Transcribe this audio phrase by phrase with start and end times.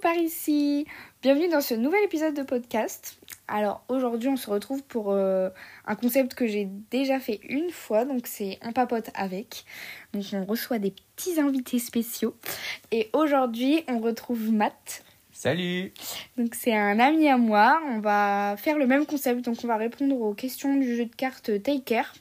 [0.00, 0.86] par ici
[1.20, 3.18] Bienvenue dans ce nouvel épisode de podcast.
[3.48, 5.50] Alors aujourd'hui on se retrouve pour euh,
[5.86, 9.64] un concept que j'ai déjà fait une fois, donc c'est un papote avec.
[10.14, 12.34] Donc on reçoit des petits invités spéciaux.
[12.92, 15.04] Et aujourd'hui on retrouve Matt.
[15.32, 15.92] Salut
[16.38, 19.76] Donc c'est un ami à moi, on va faire le même concept, donc on va
[19.76, 22.14] répondre aux questions du jeu de cartes Take Care.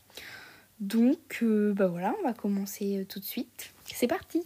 [0.81, 3.71] Donc euh, bah voilà, on va commencer euh, tout de suite.
[3.85, 4.45] C'est parti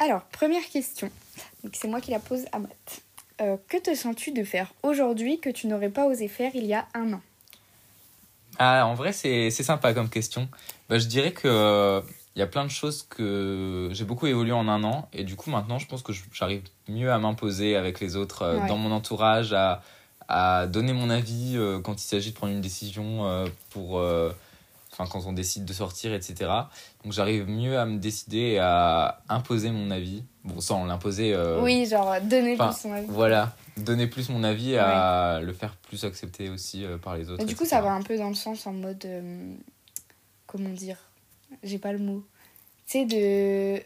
[0.00, 1.08] alors, première question.
[1.62, 3.02] Donc, c'est moi qui la pose à Matt.
[3.40, 6.74] Euh, que te sens-tu de faire aujourd'hui que tu n'aurais pas osé faire il y
[6.74, 7.20] a un an?
[8.58, 10.48] Ah, en vrai, c'est sympa comme question.
[10.88, 12.00] Bah, je dirais que euh,
[12.36, 15.34] il y a plein de choses que j'ai beaucoup évolué en un an et du
[15.36, 18.68] coup maintenant je pense que j'arrive mieux à m'imposer avec les autres euh, Ouais.
[18.68, 19.82] dans mon entourage, à,
[20.28, 24.30] à donner mon avis euh, quand il s'agit de prendre une décision euh, pour, euh,
[25.00, 26.50] enfin quand on décide de sortir, etc.
[27.04, 30.22] Donc j'arrive mieux à me décider et à imposer mon avis.
[30.44, 31.32] Bon, sans l'imposer.
[31.34, 33.06] euh, Oui, genre donner plus son avis.
[33.08, 37.42] Voilà, donner plus mon avis à le faire plus accepter aussi euh, par les autres.
[37.42, 39.04] Et du coup, ça va un peu dans le sens en mode.
[39.04, 39.52] euh,
[40.46, 40.96] comment dire
[41.62, 42.24] J'ai pas le mot.
[42.86, 43.80] Tu sais, de.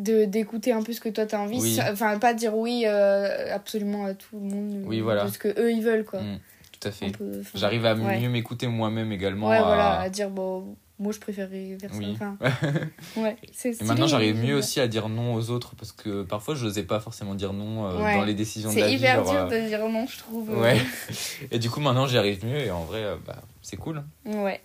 [0.00, 1.60] de d'écouter un peu ce que toi t'as envie.
[1.60, 1.78] Oui.
[1.90, 4.82] Enfin, pas dire oui absolument à tout le monde.
[4.86, 5.24] Oui, voilà.
[5.24, 6.20] De ce que eux ils veulent, quoi.
[6.22, 6.38] Mm,
[6.80, 7.10] tout à fait.
[7.10, 8.20] Peu, J'arrive à ouais.
[8.20, 9.48] mieux m'écouter moi-même également.
[9.48, 11.98] Ouais, à- voilà, à dire, bon, moi je préférais faire ça.
[11.98, 12.12] Oui.
[12.14, 12.36] Enfin,
[13.16, 14.58] ouais, c'est Et maintenant, j'arrive mieux ouais.
[14.58, 17.86] aussi à dire non aux autres parce que parfois, je n'osais pas forcément dire non
[17.86, 18.14] euh, Ouais.
[18.16, 18.96] dans les décisions de la C'est vie.
[18.98, 20.50] hyper genre, dur euh, de dire non, je trouve.
[20.50, 20.60] euh.
[20.60, 20.80] Ouais.
[21.50, 24.02] Et du coup, maintenant, j'y arrive mieux et en vrai, euh, bah, c'est cool.
[24.24, 24.60] Ouais.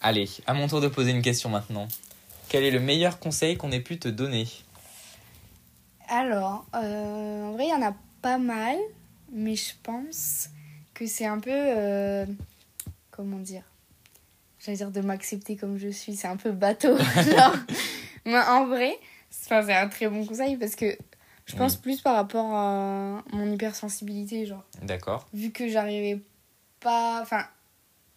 [0.00, 1.88] Allez, à mon tour de poser une question maintenant.
[2.48, 4.46] Quel est le meilleur conseil qu'on ait pu te donner?
[6.08, 8.76] Alors, en vrai, il y en a pas mal,
[9.32, 10.48] mais je pense
[10.94, 11.50] que c'est un peu.
[11.52, 12.26] euh,
[13.10, 13.62] comment dire
[14.60, 16.96] J'allais dire de m'accepter comme je suis, c'est un peu bateau.
[17.30, 17.54] genre.
[18.24, 18.92] Mais en vrai,
[19.30, 20.96] c'est un très bon conseil parce que
[21.46, 21.80] je pense Oui.
[21.82, 24.46] plus par rapport à mon hypersensibilité.
[24.46, 25.28] Genre, D'accord.
[25.32, 26.20] vu que j'arrivais
[26.80, 27.20] pas.
[27.22, 27.44] Enfin,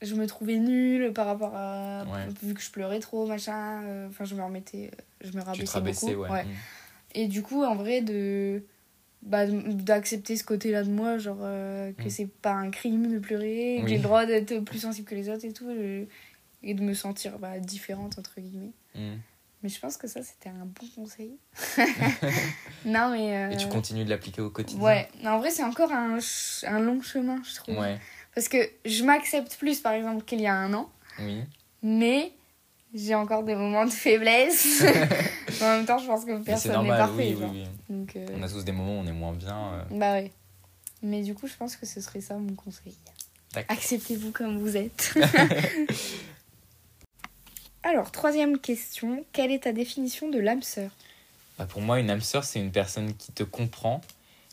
[0.02, 2.03] je me trouvais nulle par rapport à.
[2.06, 2.28] Ouais.
[2.41, 3.84] Vu que je pleurais trop, machin.
[3.84, 4.90] euh, Enfin, je me remettais.
[5.22, 6.31] Je me Tu te rabaissais rabaissais, beaucoup.
[6.34, 6.44] ouais.
[6.44, 6.50] Mm.
[7.13, 8.63] Et du coup, en vrai, de
[9.24, 12.09] bah, d'accepter ce côté-là de moi, genre euh, que Mm.
[12.09, 15.30] c'est pas un crime de pleurer, que j'ai le droit d'être plus sensible que les
[15.30, 16.08] autres et tout, et,
[16.64, 18.72] et de me sentir bah, différente, entre guillemets.
[18.96, 19.18] Mm.
[19.64, 21.38] Mais je pense que ça, c'était un bon conseil.
[22.86, 23.36] non, mais.
[23.38, 26.66] euh, Et tu continues de l'appliquer au quotidien Ouais, en vrai, c'est encore un, ch-
[26.68, 27.78] un long chemin, je trouve.
[27.78, 28.00] Ouais,
[28.34, 30.90] Parce que je m'accepte plus, par exemple, qu'il y a un an,
[31.20, 31.44] oui.
[31.84, 32.31] mais
[32.96, 34.84] j'ai encore des moments de faiblesse.
[35.62, 37.13] En même temps, je pense que personne n'est parfait.
[37.17, 37.51] oui, oui, genre.
[37.51, 37.63] oui.
[37.89, 39.73] Donc, euh, On a tous des moments où on est moins bien.
[39.73, 40.31] euh, Bah ouais.
[41.03, 42.95] Mais du coup, je pense que ce serait ça mon conseil.
[43.67, 45.13] Acceptez-vous comme vous êtes.
[47.84, 49.25] Alors, troisième question.
[49.34, 50.91] Quelle est ta définition de l'âme sœur?
[51.57, 54.01] Bah, pour moi, une âme sœur, c'est une personne qui te comprend,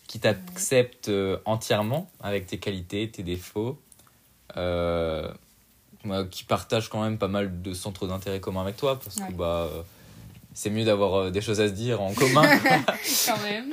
[0.06, 3.78] qui t'accepte euh, entièrement avec tes qualités, tes défauts,
[4.56, 5.30] euh,
[6.04, 9.26] bah, qui partage quand même pas mal de centres d'intérêt communs avec toi, parce Ouais.
[9.28, 9.68] que bah,
[10.58, 12.42] c'est mieux d'avoir euh, des choses à se dire en commun.
[13.26, 13.72] Quand même.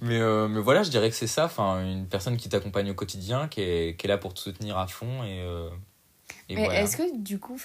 [0.00, 2.94] mais, euh, mais voilà, je dirais que c'est ça, enfin, une personne qui t'accompagne au
[2.94, 5.22] quotidien, qui est, qui est là pour te soutenir à fond.
[5.22, 5.68] Et, euh,
[6.48, 6.80] et Mais voilà.
[6.82, 7.56] est-ce que du coup,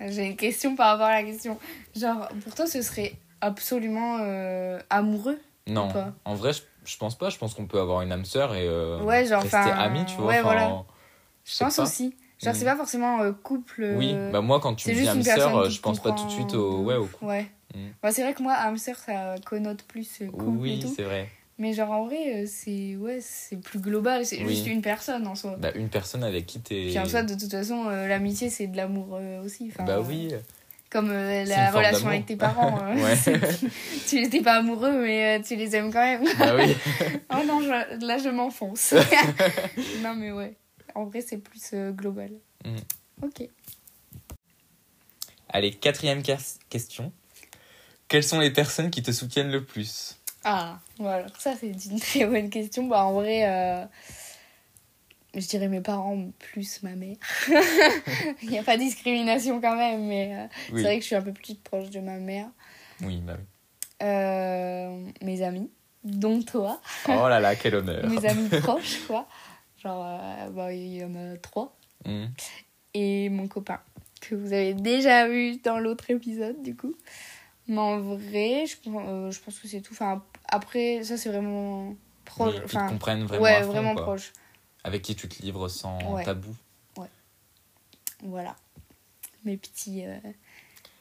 [0.00, 1.60] j'ai une question par rapport à la question.
[1.94, 6.12] Genre, pour toi, ce serait absolument euh, amoureux Non, pas?
[6.24, 7.30] En vrai, je, je pense pas.
[7.30, 8.68] Je pense qu'on peut avoir une âme sœur et
[9.04, 10.26] Ouais, genre, rester amis, tu vois.
[10.26, 10.82] ouais, enfin, voilà.
[11.44, 11.82] Je pense pas.
[11.84, 12.16] aussi.
[12.42, 12.56] Genre, Mm.
[12.56, 13.92] c'est pas forcément couple.
[13.94, 16.52] Oui, bah moi quand tu me dis âme sœur, je pense pas tout de suite
[16.54, 17.46] au ouais au Ouais.
[17.76, 17.88] Mm.
[18.02, 20.92] Bah, c'est vrai que moi, sœur, ça connote plus euh, couple et Oui, tout.
[20.96, 21.28] c'est vrai.
[21.58, 23.18] Mais genre en vrai, euh, c'est ouais,
[23.62, 24.48] plus global, c'est Oui.
[24.54, 25.56] juste une personne en soi.
[25.58, 28.66] Bah une personne avec qui t'es Puis en soi, de toute façon, euh, l'amitié c'est
[28.66, 29.70] de l'amour euh, aussi.
[29.72, 30.28] Enfin, Bah oui.
[30.90, 32.78] Comme euh, la relation avec tes parents.
[32.82, 33.16] euh, Ouais.
[34.06, 36.24] tu n'étais pas amoureux, mais euh, tu les aimes quand même.
[36.38, 36.76] bah oui.
[37.32, 38.92] oh non, je- là je m'enfonce.
[40.02, 40.54] non mais ouais,
[40.94, 42.30] en vrai c'est plus global.
[42.66, 42.76] Mm.
[43.24, 43.48] Ok.
[45.48, 46.22] Allez, quatrième
[46.68, 47.12] question.
[48.08, 50.16] Quelles sont les personnes qui te soutiennent le plus?
[50.44, 52.84] Ah, voilà, ça c'est une très bonne question.
[52.86, 53.84] Bah en vrai, euh,
[55.34, 57.16] je dirais mes parents plus ma mère.
[58.42, 60.80] Il n'y a pas de discrimination quand même, mais euh, Oui.
[60.80, 62.46] c'est vrai que je suis un peu plus proche de ma mère.
[63.02, 63.44] Oui, bah oui.
[64.02, 65.70] Euh, mes amis,
[66.04, 68.06] dont toi, Oh là là, quel honneur.
[68.08, 69.26] mes amis proches, quoi.
[69.82, 70.04] Genre,
[70.52, 71.76] bah, il y en a trois.
[72.04, 72.26] Mm.
[72.94, 73.80] Et mon copain,
[74.20, 76.94] que vous avez déjà vu dans l'autre épisode, du coup.
[77.68, 79.92] Mais en vrai, je, euh, je pense que c'est tout.
[79.92, 82.54] Enfin, après, ça c'est vraiment proche.
[82.54, 84.02] Te enfin, comprennent vraiment ouais, à fond, vraiment quoi.
[84.04, 84.32] proche.
[84.84, 86.24] Avec qui tu te livres sans Ouais.
[86.24, 86.54] tabou.
[88.22, 88.56] Voilà.
[89.44, 90.16] Mes petits, euh,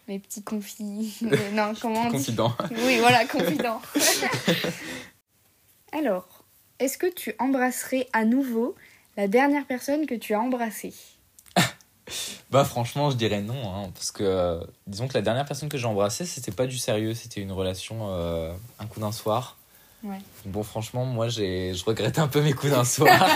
[0.07, 1.17] mes petits confis.
[1.53, 2.53] non, comment Confident.
[2.71, 3.81] Oui, voilà, confident.
[5.93, 6.43] Alors,
[6.79, 8.75] est-ce que tu embrasserais à nouveau
[9.15, 10.93] la dernière personne que tu as embrassée?
[12.51, 15.77] Bah franchement, je dirais non, hein, parce que euh, disons que la dernière personne que
[15.77, 19.57] j'ai embrassée, c'était pas du sérieux, c'était une relation euh, un coup d'un soir.
[20.03, 20.19] Ouais.
[20.45, 23.09] Bon, franchement, moi, j'ai, je regrette un peu mes coups d'un soir.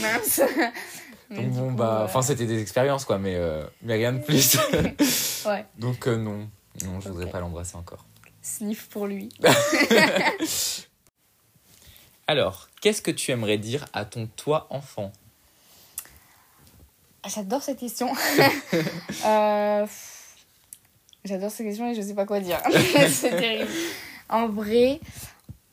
[0.00, 0.40] Mince.
[1.30, 3.38] Donc bon, coup, bah, euh, enfin, c'était des expériences, quoi, mais,
[3.82, 4.56] mais rien de plus.
[5.46, 6.48] Ouais, Donc non,
[6.84, 8.04] non, je voudrais pas l'embrasser encore.
[8.42, 9.30] sniff pour lui.
[12.26, 15.12] Alors, qu'est-ce que tu aimerais dire à ton toi enfant?
[17.28, 18.12] J'adore cette question.
[19.24, 19.86] Euh,
[21.24, 22.60] J'adore cette question et je sais pas quoi dire.
[23.10, 23.70] c'est terrible.
[24.28, 25.00] En vrai,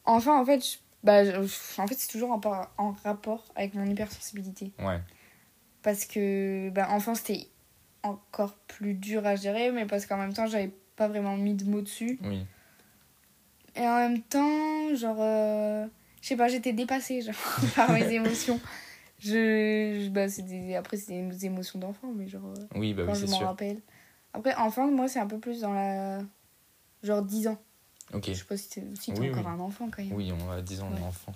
[0.05, 4.71] enfin, en fait, je- bah, je- en fait c'est toujours en, rapport avec mon hypersensibilité.
[4.79, 4.99] Ouais,
[5.83, 7.47] Parce que, bah, enfant, c'était
[8.03, 11.63] encore plus dur à gérer, mais parce qu'en même temps, j'avais pas vraiment mis de
[11.65, 12.19] mots dessus.
[12.23, 12.45] oui,
[13.75, 15.85] Et en même temps, genre, euh,
[16.21, 17.35] je sais pas, j'étais dépassée genre,
[17.75, 18.59] par mes émotions.
[19.19, 23.03] Je, je- bah, c'est des- après, c'est des émotions d'enfant, mais genre, euh, oui, bah
[23.05, 23.81] quand oui, je m'en rappelle.
[24.33, 26.19] Après, enfant, moi, c'est un peu plus dans la.
[27.03, 27.57] Genre 10 ans.
[28.13, 29.51] Ok, Je sais pas si t'es si Oui, encore oui.
[29.51, 30.13] un enfant quand même.
[30.13, 30.99] oui, on a 10 ans Ouais.
[30.99, 31.33] d'enfant.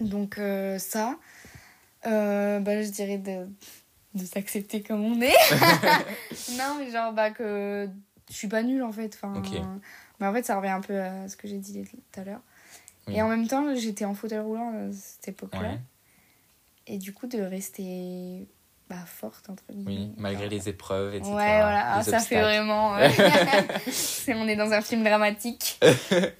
[0.00, 1.16] Donc, euh, ça,
[2.06, 3.46] euh, bah, je dirais de,
[4.14, 5.32] de s'accepter comme on est.
[6.58, 7.88] non, mais genre, bah, que
[8.30, 9.18] je suis pas nulle en fait.
[9.22, 9.40] Enfin.
[10.18, 12.40] Mais en fait, ça revient un peu à ce que j'ai dit tout à l'heure.
[13.06, 13.14] Oui.
[13.16, 15.60] Et en même temps, j'étais en fauteuil roulant à cette époque-là.
[15.60, 15.78] Ouais,
[16.86, 18.46] Et du coup, de rester
[18.88, 19.90] bah, forte, entre guillemets.
[20.06, 21.30] oui, malgré les épreuves, etc.
[21.30, 22.96] Ouais, voilà, Ah, ça fait vraiment.
[22.98, 23.08] euh,
[24.28, 25.80] on est dans un film dramatique.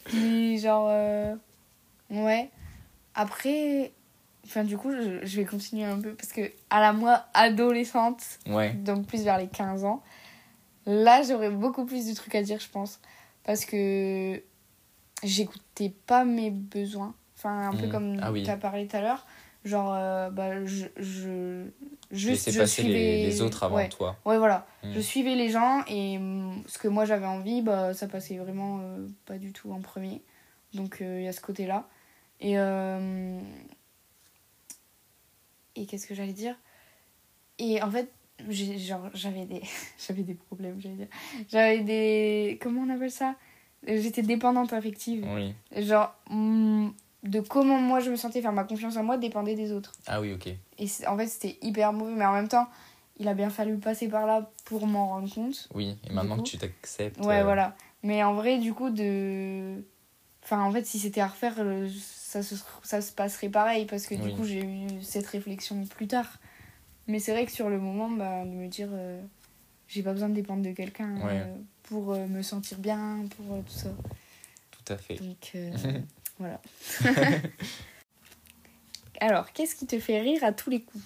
[0.05, 1.35] Puis, genre, euh,
[2.11, 2.51] ouais.
[3.17, 3.93] Après,
[4.47, 8.23] enfin, du coup, je, je vais continuer un peu parce que, à la moi adolescente,
[8.47, 10.03] Ouais, donc plus vers les 15 ans,
[10.87, 13.01] là, j'aurais beaucoup plus de trucs à dire, je pense.
[13.43, 14.41] Parce que
[15.25, 17.15] j'écoutais pas mes besoins.
[17.37, 17.91] Enfin, un peu Mm.
[17.91, 18.43] comme Ah oui.
[18.45, 19.27] tu as parlé tout à l'heure.
[19.67, 21.67] Genre, euh, bah, je, je,
[22.13, 23.23] juste, je passer les, suivais...
[23.25, 23.89] les autres avant ouais.
[23.89, 24.17] toi.
[24.25, 24.65] Ouais, voilà.
[24.85, 24.93] Mm.
[24.95, 28.79] Je suivais les gens et mm, ce que moi j'avais envie, bah, ça passait vraiment
[28.81, 30.23] euh, pas du tout en premier.
[30.73, 31.89] Donc il y a ce côté-là.
[32.39, 33.41] Et, euh,
[35.75, 36.55] et qu'est-ce que j'allais dire?
[37.59, 38.09] Et en fait,
[38.49, 39.63] j'avais des...
[40.07, 41.09] j'avais des problèmes, j'allais dire.
[41.49, 42.59] J'avais des...
[42.63, 43.35] Comment on appelle ça?
[43.85, 45.27] J'étais dépendante affective.
[45.35, 45.55] Oui.
[45.83, 46.91] Genre, mm,
[47.27, 49.93] de comment moi je me sentais, faire ma confiance en moi dépendait des autres.
[50.07, 50.49] Ah oui, ok.
[50.79, 52.69] Et en fait, c'était hyper mauvais, mais en même temps,
[53.19, 55.69] il a bien fallu passer par là pour m'en rendre compte.
[55.75, 57.19] Oui, et maintenant que tu t'acceptes.
[57.25, 57.77] Ouais, euh, voilà.
[58.03, 59.83] Mais en vrai, du coup, de.
[60.45, 61.57] Enfin, en fait, si c'était à refaire,
[62.01, 66.07] ça se, ça se passerait pareil, parce que du coup, j'ai eu cette réflexion plus
[66.07, 66.39] tard.
[67.09, 69.21] Mais c'est vrai que sur le moment, bah, de me dire, euh,
[69.89, 71.43] j'ai pas besoin de dépendre de quelqu'un Ouais.
[71.45, 73.91] euh, pour me sentir bien, pour tout ça.
[74.71, 75.17] Tout à fait.
[75.17, 75.57] Donc,
[76.39, 76.61] voilà.
[79.21, 81.03] Alors, qu'est-ce qui te fait rire à tous les coups?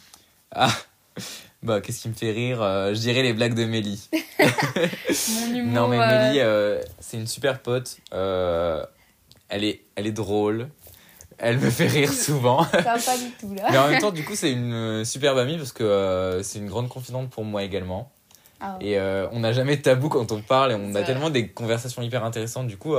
[1.62, 4.08] Bah, qu'est-ce qui me fait rire Euh, Je dirais les blagues de Mélie.
[4.12, 5.72] Mon humour.
[5.72, 7.98] Non, mais euh, Mélie, euh, c'est une super pote.
[8.12, 10.68] Elle, est, elle est drôle.
[11.38, 12.64] Elle me fait rire souvent.
[12.64, 13.68] Pas du tout là.
[13.70, 16.88] Mais en même temps, du coup, c'est une superbe amie parce que c'est une grande
[16.88, 18.10] confidente pour moi également.
[18.60, 21.04] Ah, Et on n'a jamais de tabou quand on parle et on a vrai.
[21.04, 22.94] tellement des conversations hyper intéressantes du coup.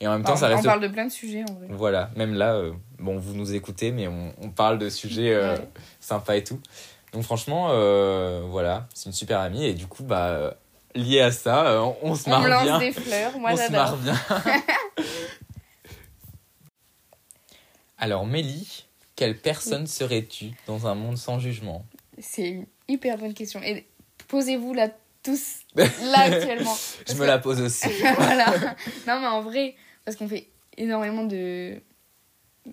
[0.00, 0.64] Et en même temps, ça on reste.
[0.64, 1.66] parle de plein de sujets en vrai.
[1.70, 5.56] Voilà, même là, euh, bon, vous nous écoutez, mais on, on parle de sujets euh,
[5.56, 5.68] Ouais.
[6.00, 6.60] sympas et tout.
[7.12, 10.50] Donc franchement, euh, voilà, c'est une super amie et du coup, bah, euh,
[10.94, 12.78] lié à ça, on, on se On marre me lance bien.
[12.78, 14.16] des fleurs, moi on se marre j'adore.
[14.44, 15.02] bien.
[17.98, 18.84] Alors, Mélie,
[19.14, 21.86] quelle personne serais-tu dans un monde sans jugement?
[22.18, 23.60] C'est une hyper bonne question.
[23.62, 23.86] Et
[24.28, 24.88] posez-vous là
[25.22, 26.76] tous, là actuellement.
[27.08, 27.88] Je me la pose aussi.
[28.16, 28.46] voilà.
[29.06, 29.74] Non mais en vrai,
[30.06, 30.46] parce qu'on fait
[30.78, 31.74] énormément de...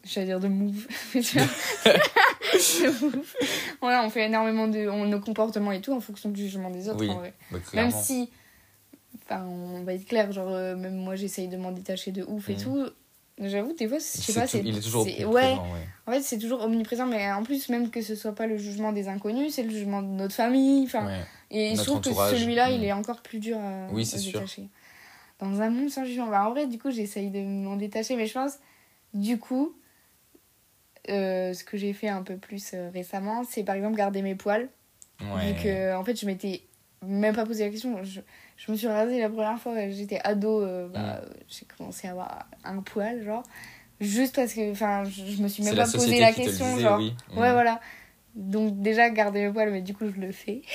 [0.05, 0.87] J'allais dire de move.
[1.13, 3.25] de move.
[3.81, 6.89] Ouais, on fait énormément de on- nos comportements et tout en fonction du jugement des
[6.89, 7.33] autres Oui, en vrai.
[7.51, 8.31] Bah, Même si,
[9.25, 12.49] enfin, on va être clair, genre, euh, même moi j'essaye de m'en détacher de ouf
[12.49, 12.61] et Mhm.
[12.63, 12.85] tout.
[13.41, 14.59] J'avoue, des fois, je sais pas, c'est.
[14.59, 15.55] il est toujours plus Ouais,
[16.05, 18.93] en fait, c'est toujours omniprésent, mais en plus, même que ce soit pas le jugement
[18.93, 20.83] des inconnus, c'est le jugement de notre famille.
[20.85, 21.19] Enfin, Ouais.
[21.49, 22.73] et je trouve que celui-là, mm.
[22.73, 24.33] il est encore plus dur à, Oui, à sûr.
[24.33, 24.67] détacher.
[25.43, 26.27] Dans un monde sans jugement.
[26.27, 28.59] Bah, en vrai, du coup, j'essaye de m'en détacher, mais je pense,
[29.13, 29.75] du coup,
[31.09, 34.35] euh, ce que j'ai fait un peu plus euh, récemment, c'est par exemple garder mes
[34.35, 34.69] poils.
[35.21, 35.53] Ouais.
[35.53, 36.61] Vu que, en fait, je m'étais
[37.05, 38.01] même pas posé la question.
[38.03, 38.21] Je,
[38.57, 41.33] je me suis rasée la première fois, j'étais ado, euh, bah, Mm.
[41.49, 43.43] j'ai commencé à avoir un poil, genre.
[43.99, 46.81] Juste parce que, enfin, je, je me suis même la pas posé la question, disait,
[46.81, 46.97] genre.
[46.99, 47.13] oui.
[47.35, 47.53] Ouais, Mm.
[47.53, 47.81] voilà.
[48.35, 50.61] Donc, déjà, garder le poil, mais du coup, je le fais.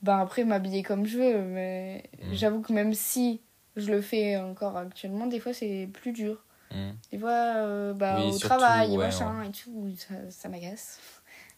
[0.07, 1.43] Bah après m'habiller comme je veux.
[1.43, 2.33] Mais Mm.
[2.35, 3.41] j'avoue que même si
[3.77, 6.43] je le fais encore actuellement, des fois c'est plus dur.
[6.73, 6.91] Mm.
[7.13, 10.99] Des fois, euh, bah, Oui, au surtout, travail ouais, machin et tout, ça, ça m'agace.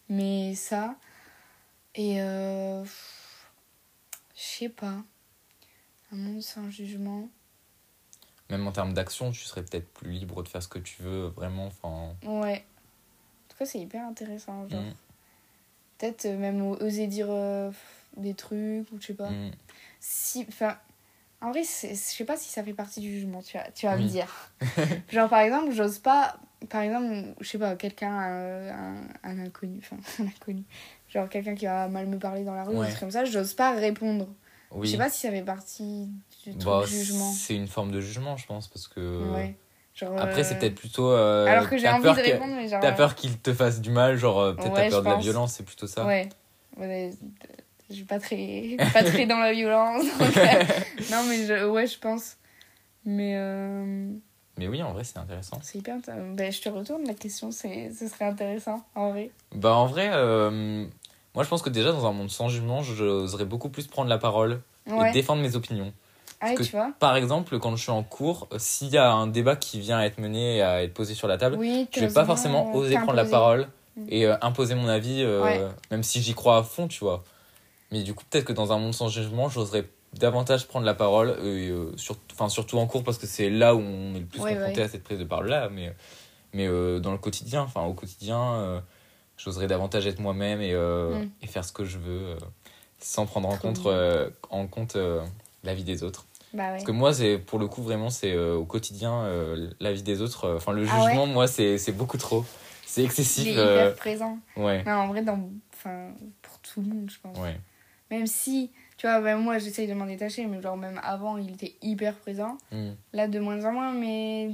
[0.09, 0.95] Mais ça.
[1.95, 2.21] Et.
[2.21, 2.83] euh,
[4.35, 5.03] Je sais pas.
[6.11, 7.29] Un monde sans jugement.
[8.49, 11.27] Même en termes d'action, tu serais peut-être plus libre de faire ce que tu veux,
[11.27, 11.67] vraiment.
[11.67, 12.65] Enfin, Ouais.
[12.65, 14.67] En tout cas, c'est hyper intéressant.
[14.69, 14.81] Genre.
[14.81, 14.93] mm,
[15.99, 17.69] Peut-être euh, même oser dire euh,
[18.17, 19.29] des trucs ou je sais pas.
[19.29, 19.51] mm.
[19.99, 20.45] Si.
[20.49, 20.77] Enfin.
[21.41, 23.95] En vrai, je sais pas si ça fait partie du jugement, tu vas, tu vas
[23.95, 24.27] me dire.
[25.09, 26.35] Genre, par exemple, j'ose pas.
[26.69, 30.63] Par exemple, je sais pas, quelqu'un, euh, un, un inconnu, enfin, un inconnu.
[31.07, 33.23] Genre, quelqu'un qui va mal me parler dans la rue, ou des trucs comme ça,
[33.23, 34.27] j'ose pas répondre.
[34.71, 34.87] Oui.
[34.87, 36.09] Je sais pas si ça fait partie
[36.43, 37.31] du truc Bah, jugement.
[37.31, 39.31] c'est une forme de jugement, je pense, parce que.
[39.33, 39.55] Ouais.
[39.93, 41.09] Genre, Après, c'est euh, peut-être plutôt.
[41.09, 42.81] euh, Alors que j'ai envie de répondre, mais genre.
[42.81, 45.53] T'as peur qu'il te fasse du mal, genre peut-être Ouais, t'as peur de la violence,
[45.53, 46.05] c'est plutôt ça.
[46.05, 46.27] Ouais.
[47.89, 50.03] Je suis pas très, pas très dans la violence.
[50.05, 50.35] donc,
[51.11, 52.37] non, mais je, ouais, je pense.
[53.05, 54.09] Mais euh,
[54.57, 55.59] Mais oui, en vrai, c'est intéressant.
[55.63, 55.97] c'est hyper.
[55.97, 59.31] int- Ben, je te retourne la question, c'est, ce serait intéressant en vrai.
[59.55, 60.85] Bah, en vrai, euh,
[61.33, 64.17] moi, je pense que déjà, dans un monde sans jugement, j'oserais beaucoup plus prendre la
[64.17, 65.93] parole et défendre mes opinions.
[66.41, 66.91] Ah, que- tu vois.
[66.99, 69.97] Par exemple, quand je suis en cours, euh, s'il y a un débat qui vient
[69.99, 72.73] à être mené et à être posé sur la table, Oui, je vais pas forcément
[72.75, 73.67] oser prendre la parole
[73.97, 74.05] Mm.
[74.09, 75.59] et euh, imposer mon avis, euh, Ouais.
[75.91, 77.23] même si j'y crois à fond, tu vois.
[77.91, 81.29] Mais du coup, peut-être que dans un monde sans jugement, j'oserais davantage prendre la parole,
[81.43, 84.25] et, euh, sur- enfin, surtout en cours, parce que c'est là où on est le
[84.25, 84.85] plus Ouais, confronté ouais.
[84.87, 85.69] à cette prise de parole-là.
[85.69, 85.93] Mais,
[86.53, 88.79] mais euh, dans le quotidien, enfin, au quotidien, euh,
[89.37, 91.29] j'oserais davantage être moi-même et, euh, Mm.
[91.43, 92.37] et faire ce que je veux, euh,
[92.99, 95.23] sans prendre en compte, euh, en compte euh,
[95.63, 96.25] la vie des autres.
[96.53, 96.71] Bah ouais.
[96.73, 100.01] Parce que moi, c'est pour le coup, vraiment, c'est euh, au quotidien, euh, la vie
[100.03, 100.45] des autres.
[100.45, 102.43] euh, Enfin, le Ah jugement, moi, c'est c'est beaucoup trop.
[102.85, 103.47] C'est excessif.
[103.55, 104.39] euh, présent.
[104.57, 105.39] ouais, Non, en vrai, dans,
[105.73, 106.09] enfin,
[106.41, 107.37] pour tout le monde, je pense.
[107.37, 107.59] ouais.
[108.11, 111.51] Même si, tu vois, ben, moi, j'essaye de m'en détacher, mais genre, même avant, il
[111.53, 112.57] était hyper présent.
[112.71, 112.89] Mm.
[113.13, 114.49] Là, de moins en moins, mais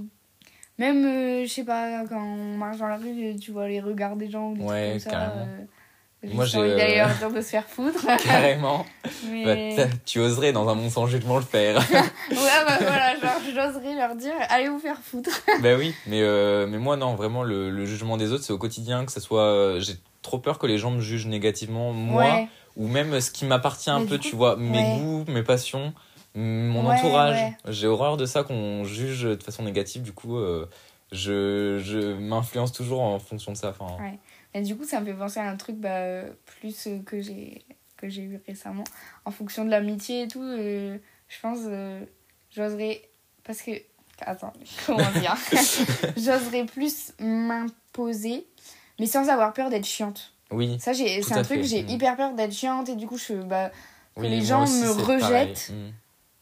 [0.77, 4.15] même, euh, je sais pas, quand on marche dans la rue, tu vois les regards
[4.17, 5.19] des gens ou des Ouais, trucs comme ça.
[5.19, 5.41] carrément.
[5.47, 5.65] euh,
[6.23, 8.05] j'ai Moi, j'ai, envie euh, d'aller leur de se faire foutre.
[8.23, 8.85] Carrément.
[9.31, 9.75] mais...
[9.77, 11.77] Bah, tu oserais, dans un monde sans jugement, le faire.
[11.91, 15.29] ouais, bah voilà, genre, j'oserais leur dire, allez vous faire foutre.
[15.61, 18.57] bah oui, mais, euh, mais moi, non, vraiment, le, le jugement des autres, c'est au
[18.57, 19.43] quotidien, que ce soit.
[19.43, 19.93] euh, J'ai
[20.23, 23.89] trop peur que les gens me jugent négativement, moi, ouais, ou même ce qui m'appartient
[23.89, 24.97] un peu, coup, tu vois, mes ouais.
[24.99, 25.93] goûts, mes passions,
[26.35, 27.35] mon Ouais, entourage.
[27.35, 27.57] ouais.
[27.69, 30.65] J'ai horreur de ça qu'on juge de façon négative, du coup, euh,
[31.11, 33.69] je, je m'influence toujours en fonction de ça.
[33.69, 33.97] Enfin.
[34.53, 37.63] Et du coup, ça me fait penser à un truc bah, plus que j'ai
[37.97, 38.83] que j'ai eu récemment.
[39.23, 40.97] En fonction de l'amitié et tout, euh,
[41.29, 42.03] je pense euh,
[42.51, 43.01] j'oserais.
[43.43, 43.71] Parce que.
[44.21, 44.53] Attends,
[44.85, 45.35] comment dire?
[46.17, 48.45] J'oserais plus m'imposer,
[48.99, 50.33] mais sans avoir peur d'être chiante.
[50.51, 50.77] Oui.
[50.79, 51.89] Ça, j'ai- c'est un truc, j'ai Mm.
[51.89, 53.33] hyper peur d'être chiante et du coup, je.
[53.33, 53.69] Bah,
[54.15, 55.71] que oui, les gens aussi, me rejettent.
[55.71, 55.91] Mm.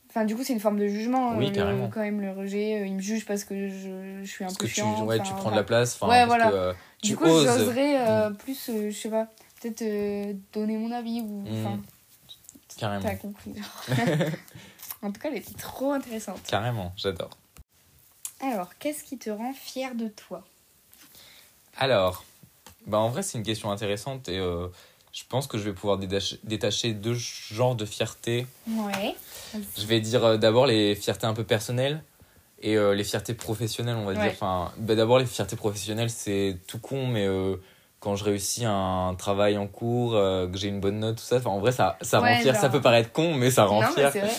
[0.09, 1.35] Enfin, du coup, c'est une forme de jugement.
[1.35, 2.81] Oui, euh, le- quand même, le rejet.
[2.81, 5.07] euh, Ils me jugent parce que je, je suis un Parce peu que tu, chiante.
[5.07, 5.99] ouais, tu prends de la place.
[6.01, 6.49] Ouais, voilà.
[6.51, 7.45] que, euh, tu Du coup, oses.
[7.47, 9.27] j'oserais euh, plus, euh, je sais pas,
[9.61, 9.83] peut-être
[10.53, 11.43] donner mon avis ou.
[11.49, 11.81] Mm.
[12.77, 13.01] Carrément.
[13.03, 13.53] t'as compris.
[15.01, 16.41] en tout cas, elle était trop intéressante.
[16.47, 17.29] Carrément, j'adore.
[18.41, 20.43] Alors, qu'est-ce qui te rend fier de toi?
[21.77, 22.23] Alors,
[22.87, 24.67] bah en vrai, c'est une question intéressante et euh,
[25.11, 28.47] je pense que je vais pouvoir détacher, détacher deux genres de fierté.
[28.67, 29.15] Ouais.
[29.77, 32.03] Je vais dire euh, d'abord les fiertés un peu personnelles
[32.61, 34.21] et euh, les fiertés professionnelles, on va Ouais.
[34.21, 34.31] dire.
[34.31, 37.55] Enfin, bah, d'abord, les fiertés professionnelles, c'est tout con, mais euh,
[37.99, 41.37] quand je réussis un travail en cours, euh, que j'ai une bonne note, tout ça,
[41.37, 42.55] enfin, en vrai, ça, ça Ouais, rend fier.
[42.55, 44.09] Ça peut paraître con, mais ça rend non, fier.
[44.11, 44.31] vrai.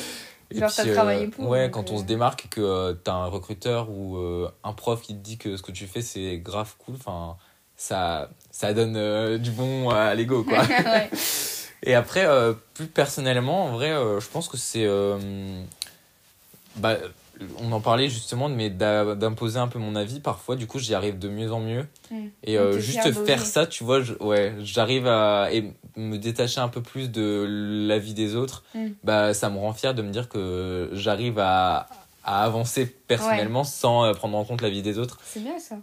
[0.50, 2.60] Et Genre, puis, travaillé euh, pour, Ouais, donc, quand on euh, se démarque et que
[2.60, 5.86] euh, t'as un recruteur ou euh, un prof qui te dit que ce que tu
[5.86, 7.36] fais c'est grave cool, enfin,
[7.84, 10.62] ça, ça donne euh, du bon à l'ego, quoi.
[10.86, 11.10] ouais.
[11.82, 14.86] et après, euh, plus personnellement, en vrai, euh, je pense que c'est.
[14.86, 15.18] euh,
[16.76, 16.96] bah,
[17.58, 20.20] on en parlait justement, mais d'imposer un peu mon avis.
[20.20, 21.84] Parfois, du coup, j'y arrive de mieux en mieux.
[22.44, 26.68] Et euh, juste faire ça, tu vois, je- ouais, j'arrive à et me détacher un
[26.68, 27.44] peu plus de
[27.88, 28.62] l'avis des autres.
[28.74, 28.86] Mm.
[29.02, 31.88] Bah, ça me rend fier de me dire que j'arrive à,
[32.22, 35.18] à avancer personnellement sans euh, prendre en compte l'avis des autres.
[35.24, 35.76] C'est bien ça.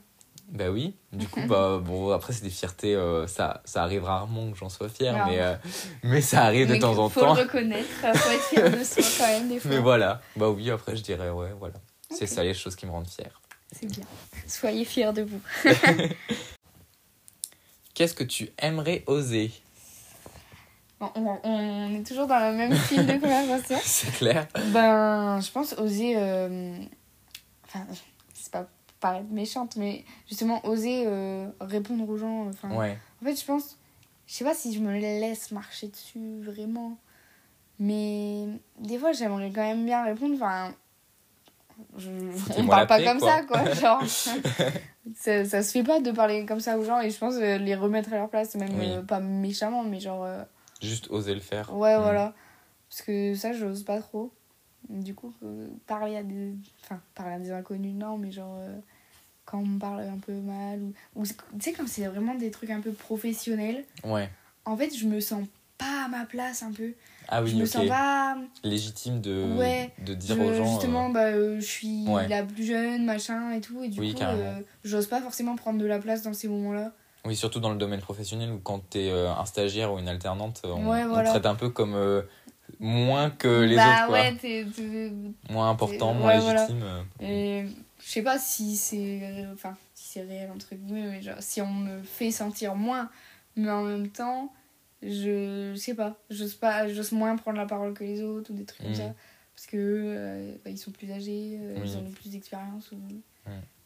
[0.51, 4.51] Bah oui, du coup, bah bon, après, c'est des fiertés, euh, ça, ça arrive rarement
[4.51, 5.25] que j'en sois fier, Non.
[5.25, 5.55] mais, euh,
[6.03, 7.34] mais ça arrive de temps en faut temps.
[7.36, 9.72] le reconnaître, faut être fier de soi quand même des fois.
[9.72, 11.75] Mais voilà, bah oui, après, je dirais, ouais, voilà.
[12.10, 13.31] C'est ça les choses qui me rendent fier.
[13.72, 14.03] C'est bien.
[14.46, 15.39] Soyez fiers de vous.
[17.93, 19.51] Qu'est-ce que tu aimerais oser?
[21.00, 23.77] On, on est toujours dans le même fil de conversation.
[23.84, 26.13] C'est clair Ben, je pense oser.
[26.17, 26.75] euh,
[27.65, 27.86] Enfin,
[28.34, 28.67] c'est pas
[29.01, 32.48] paraître méchante, mais justement oser euh, répondre aux gens.
[32.48, 32.98] Enfin, Ouais.
[33.22, 33.77] En fait, je pense.
[34.27, 36.98] Je sais pas si je me laisse marcher dessus vraiment.
[37.79, 38.46] Mais
[38.79, 40.36] des fois, j'aimerais quand même bien répondre.
[40.36, 40.74] Enfin,
[41.98, 42.10] je,
[42.58, 43.29] on parle pas paix, comme quoi.
[43.29, 43.74] ça, quoi.
[43.74, 44.01] Genre,
[45.15, 47.58] ça, ça se fait pas de parler comme ça aux gens et je pense euh,
[47.58, 48.86] les remettre à leur place, même Oui.
[48.91, 50.43] euh, pas méchamment, mais genre, euh,
[50.81, 51.75] Juste oser le faire.
[51.75, 52.01] ouais, Mm.
[52.01, 52.34] voilà.
[52.89, 54.31] Parce que ça, j'ose pas trop.
[54.91, 56.53] Du coup, euh, parler à des.
[56.83, 58.57] Enfin, parler à des inconnus, non, mais genre.
[58.60, 58.75] euh,
[59.43, 60.79] quand on me parle un peu mal,
[61.15, 64.29] ou, tu sais, quand c'est vraiment des trucs un peu professionnels, Ouais.
[64.65, 65.45] en fait, je me sens
[65.77, 66.93] pas à ma place un peu.
[67.27, 68.38] Ah oui, je me sens pas.
[68.63, 70.65] Légitime de, Ouais, de dire Je- aux gens.
[70.65, 72.27] justement, euh, bah, euh, je suis Ouais.
[72.27, 75.79] la plus jeune, machin et tout, et du Oui, coup, euh, j'ose pas forcément prendre
[75.79, 76.91] de la place dans ces moments-là.
[77.25, 80.88] Oui, surtout dans le domaine professionnel où quand t'es un stagiaire ou une alternante, on,
[80.89, 81.29] Ouais, on voilà.
[81.29, 81.95] traite un peu comme
[82.81, 84.19] moins que les bah autres, quoi.
[84.21, 84.65] ouais, t'es-
[85.50, 86.61] Moins important, Ouais, moins voilà.
[86.67, 86.83] légitime.
[86.83, 87.03] euh.
[87.21, 87.65] Et
[88.03, 91.71] je sais pas si c'est enfin si c'est réel entre guillemets mais genre si on
[91.71, 93.09] me fait sentir moins
[93.55, 94.51] mais en même temps
[95.03, 98.55] je, je sais pas j'ose pas j'ose moins prendre la parole que les autres ou
[98.55, 98.95] des trucs comme Mhm.
[98.95, 99.13] ça
[99.55, 101.91] parce que euh, bah, ils sont plus âgés euh, Oui.
[101.91, 102.97] ils ont plus d'expérience ou...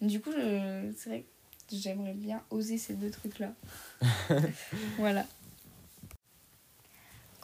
[0.02, 1.26] du coup c'est vrai
[1.70, 3.52] que j'aimerais bien oser ces deux trucs là
[4.98, 5.26] voilà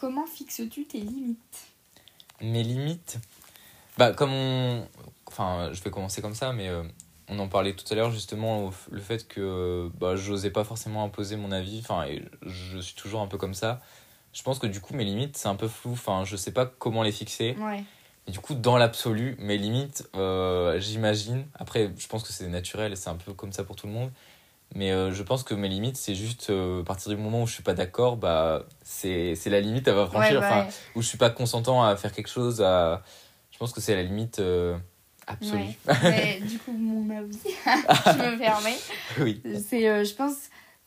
[0.02, 1.68] comment fixes-tu tes limites?
[2.42, 3.20] Mes limites?
[4.00, 4.88] Bah, comme on.
[5.28, 6.82] Enfin, je vais commencer comme ça, mais euh,
[7.30, 11.04] on en parlait tout à l'heure, justement, le fait que euh, bah, j'osais pas forcément
[11.04, 11.80] imposer mon avis.
[11.84, 13.80] Enfin, et je suis toujours un peu comme ça.
[14.34, 15.92] Je pense que du coup, mes limites, c'est un peu flou.
[15.92, 17.56] Enfin, je sais pas comment les fixer.
[17.60, 17.84] ouais
[18.28, 21.46] Et du coup, dans l'absolu, mes limites, euh, j'imagine.
[21.54, 24.12] Après, je pense que c'est naturel, c'est un peu comme ça pour tout le monde.
[24.74, 27.48] Mais euh, je pense que mes limites, c'est juste euh, à partir du moment où
[27.48, 30.40] je suis pas d'accord, bah, c'est la limite à franchir.
[30.40, 30.70] ouais, bah, ouais.
[30.96, 32.62] où je suis pas consentant à faire quelque chose.
[32.62, 33.04] À...
[33.52, 34.78] Je pense que c'est la limite euh,
[35.28, 35.60] absolue.
[35.88, 35.94] Ouais.
[36.04, 38.78] Mais du coup, mon avis, je me permets,
[39.20, 39.42] oui.
[39.68, 40.36] c'est, je pense,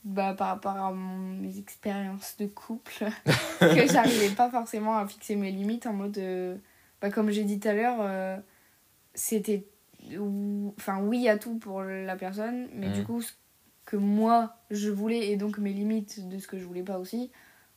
[0.02, 3.04] bah, par rapport à mon- mes expériences de couple,
[3.60, 6.18] que j'arrivais pas forcément à fixer mes limites en mode,
[7.02, 8.40] bah, comme j'ai dit tout à l'heure,
[9.14, 9.66] c'était,
[10.78, 12.92] enfin, oui à tout pour la personne, mais Mm.
[12.92, 13.32] du coup, ce
[13.84, 17.30] que moi je voulais et donc mes limites de ce que je voulais pas aussi,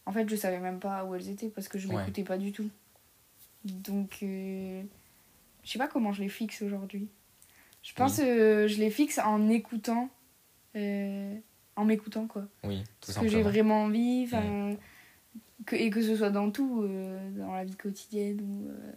[0.06, 1.98] en fait, je savais même pas où elles étaient parce que je Ouais.
[1.98, 2.70] m'écoutais pas du tout.
[3.66, 4.82] Donc, euh,
[5.64, 7.10] je sais pas comment je les fixe aujourd'hui.
[7.84, 10.10] Je pense que je les fixe en écoutant,
[10.76, 11.36] euh,
[11.76, 12.48] en m'écoutant quoi.
[12.64, 14.30] Oui, tout Ce que j'ai vraiment envie,
[15.66, 18.92] que, et que ce soit dans tout, euh, dans la vie quotidienne ou euh,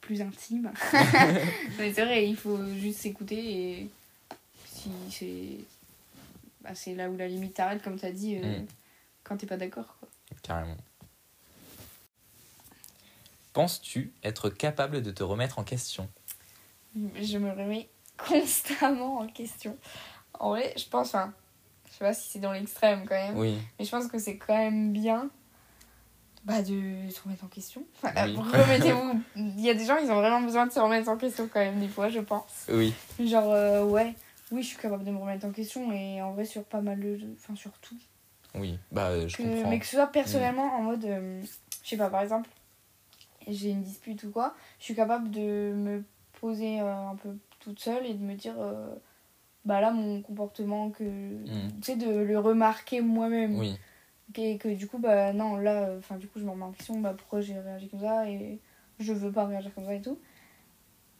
[0.00, 0.72] plus intime.
[1.78, 3.90] Mais c'est vrai, il faut juste s'écouter et
[4.66, 5.58] si c'est
[6.70, 8.66] bah, c'est là où la limite t'arrête, comme t'as dit, euh, Mm.
[9.24, 9.96] quand t'es pas d'accord.
[9.98, 10.08] quoi.
[10.42, 10.76] Carrément.
[13.52, 16.08] Penses-tu être capable de te remettre en question?
[16.94, 19.76] Je me remets constamment en question.
[20.38, 21.32] En vrai, je pense, enfin,
[21.88, 23.36] je sais pas si c'est dans l'extrême quand même.
[23.36, 23.58] Oui.
[23.78, 25.28] Mais je pense que c'est quand même bien
[26.44, 27.84] bah, de se remettre en question.
[27.96, 28.36] Enfin, Oui.
[28.36, 29.20] Remettez-vous.
[29.36, 31.60] Il y a des gens, ils ont vraiment besoin de se remettre en question quand
[31.60, 32.66] même, des fois, je pense.
[32.68, 32.94] Oui.
[33.18, 34.14] Genre, euh, ouais,
[34.52, 36.98] oui, je suis capable de me remettre en question et en vrai, sur pas mal
[37.00, 37.18] de.
[37.34, 37.96] Enfin, sur tout.
[38.54, 38.78] Oui.
[38.90, 39.70] Bah, je Que- comprends.
[39.70, 41.04] mais que ce soit personnellement en mode.
[41.04, 41.42] euh,
[41.82, 42.48] je sais pas, par exemple,
[43.48, 46.04] j'ai une dispute ou quoi, je suis capable de me
[46.40, 48.54] poser euh, un peu toute seule et de me dire.
[48.58, 48.94] euh,
[49.66, 51.04] bah là, mon comportement, que.
[51.44, 53.58] Tu sais, de le remarquer moi-même.
[53.58, 53.78] Oui.
[54.36, 57.00] Et que du coup, bah non, là, enfin, du coup, je me remets en question,
[57.00, 58.60] bah pourquoi j'ai réagi comme ça et
[59.00, 60.18] je veux pas réagir comme ça et tout.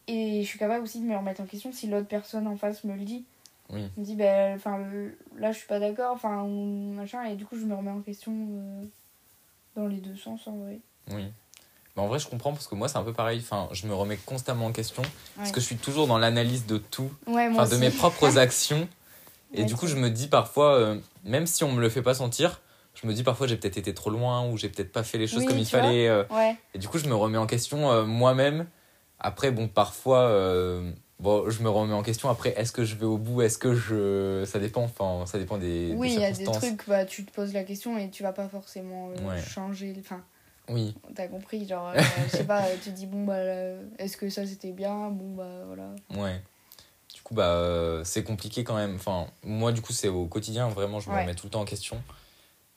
[0.08, 2.84] Et je suis capable aussi de me remettre en question si l'autre personne en face
[2.84, 3.24] me le dit.
[3.70, 3.88] Oui.
[3.96, 7.56] Me dit, bah, enfin, le- là, je suis pas d'accord, enfin, machin, et du coup,
[7.56, 8.84] je me remets en question euh,
[9.76, 10.80] dans les deux sens en vrai.
[11.12, 11.26] Oui.
[11.96, 13.40] Mais en vrai, je comprends parce que moi, c'est un peu pareil.
[13.40, 15.02] Enfin, je me remets constamment en question
[15.36, 18.88] parce que je suis toujours dans l'analyse de tout, Ouais, enfin, de mes propres actions.
[19.52, 22.02] Et Ouais, du coup, je me dis parfois, euh, même si on me le fait
[22.02, 22.60] pas sentir,
[22.94, 25.26] je me dis parfois j'ai peut-être été trop loin ou j'ai peut-être pas fait les
[25.26, 26.08] choses Oui, comme il fallait.
[26.08, 28.66] euh, Ouais, et du coup, je me remets en question euh, moi-même.
[29.20, 32.30] Après, bon, parfois, euh, bon, je me remets en question.
[32.30, 33.42] Après, est-ce que je vais au bout?
[33.42, 34.44] Est-ce que je.
[34.46, 37.30] Ça dépend, enfin, ça dépend des, oui, il y a des trucs, bah, tu te
[37.32, 39.40] poses la question et tu vas pas forcément euh, Ouais.
[39.42, 39.94] changer.
[40.00, 40.22] Enfin,
[40.70, 44.16] Oui, t'as compris, genre, euh, je sais pas, tu te dis, bon, bah, là, est-ce
[44.16, 45.10] que ça c'était bien?
[45.10, 45.90] Bon, bah, voilà.
[46.16, 46.40] ouais.
[47.14, 48.94] Du coup, bah, euh, c'est compliqué quand même.
[48.94, 51.22] Enfin, moi, du coup, c'est au quotidien, vraiment, je me Ouais.
[51.22, 52.00] remets tout le temps en question.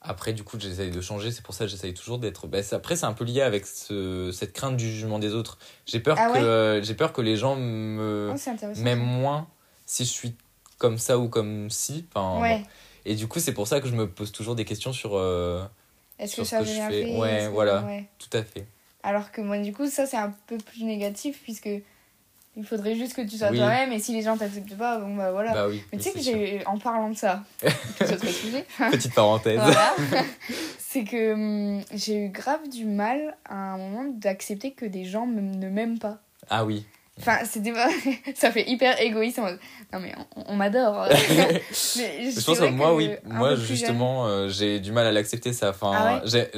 [0.06, 1.30] Après, du coup, j'essaye de changer.
[1.32, 2.46] C'est pour ça que j'essaye toujours d'être.
[2.46, 5.56] Bah, après, c'est un peu lié avec ce- cette crainte du jugement des autres.
[5.86, 6.84] J'ai peur, Ah que, ouais?
[6.84, 8.30] j'ai peur que les gens me.
[8.34, 9.48] Oh, moins
[9.86, 10.36] si je suis
[10.76, 12.06] comme ça ou comme si.
[12.14, 12.58] Enfin, Ouais.
[12.58, 12.62] bon.
[13.06, 15.16] Et du coup, c'est pour ça que je me pose toujours des questions sur.
[15.16, 15.64] euh,
[16.18, 17.18] Est-ce que ça que je fais.
[17.18, 17.82] Ouais, voilà.
[17.84, 18.06] ouais.
[18.18, 18.66] Tout à fait.
[19.02, 21.68] Alors que moi, du coup, ça c'est un peu plus négatif puisque
[22.56, 23.58] il faudrait juste que tu sois Oui.
[23.58, 25.52] toi-même et si les gens t'acceptent pas, bon bah voilà.
[25.52, 25.82] Bah oui.
[25.92, 29.56] Mais tu sais que j'ai, en parlant de ça, sujet, Petite parenthèse.
[29.60, 29.94] voilà,
[30.78, 35.26] c'est que hum, j'ai eu grave du mal à un moment d'accepter que des gens
[35.26, 36.18] ne m'aiment pas.
[36.50, 36.84] Ah oui.
[37.20, 37.88] Enfin, c'était pas...
[38.34, 41.06] ça fait hyper égoïste non mais on, on m'adore.
[41.10, 45.70] Je pense que moi, oui, moi justement, euh, j'ai du mal à l'accepter ça.
[45.70, 46.50] Enfin, Ah ouais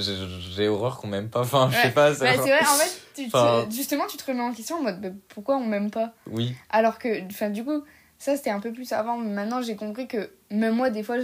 [0.57, 1.41] j'ai- horreur qu'on m'aime pas.
[1.41, 2.15] Enfin, je sais pas.
[2.15, 5.01] ça- Bah, c'est vrai, en fait, tu justement, tu te remets en question en mode,
[5.01, 6.13] bah, pourquoi on m'aime pas?
[6.31, 7.83] Oui, Alors que, enfin, du coup,
[8.19, 11.17] ça c'était un peu plus avant, mais maintenant j'ai compris que même moi, des fois,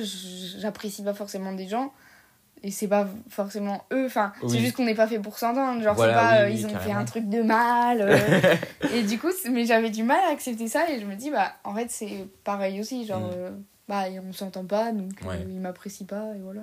[0.59, 1.93] j'apprécie pas forcément des gens.
[2.65, 4.51] Et c'est pas forcément eux, enfin, Oui.
[4.51, 5.83] c'est juste qu'on n'est pas fait pour s'entendre.
[5.83, 8.01] Genre, Voilà, c'est pas oui, euh, ils ont fait un truc de mal.
[8.03, 8.57] euh,
[8.95, 11.53] et du coup, mais j'avais du mal à accepter ça et je me dis, bah,
[11.65, 13.05] en fait, c'est pareil aussi.
[13.05, 13.31] Genre, Mm.
[13.35, 13.51] euh,
[13.89, 15.45] bah, on s'entend pas, donc euh, Ouais.
[15.49, 16.63] ils m'apprécient pas, et voilà.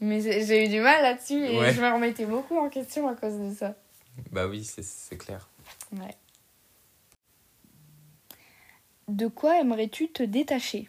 [0.00, 1.72] Mais j'ai eu du mal là-dessus et Ouais.
[1.74, 3.74] je me remettais beaucoup en question à cause de ça.
[4.30, 5.48] bah oui, c'est- c'est clair.
[5.92, 6.16] Ouais.
[9.08, 10.88] De quoi aimerais-tu te détacher?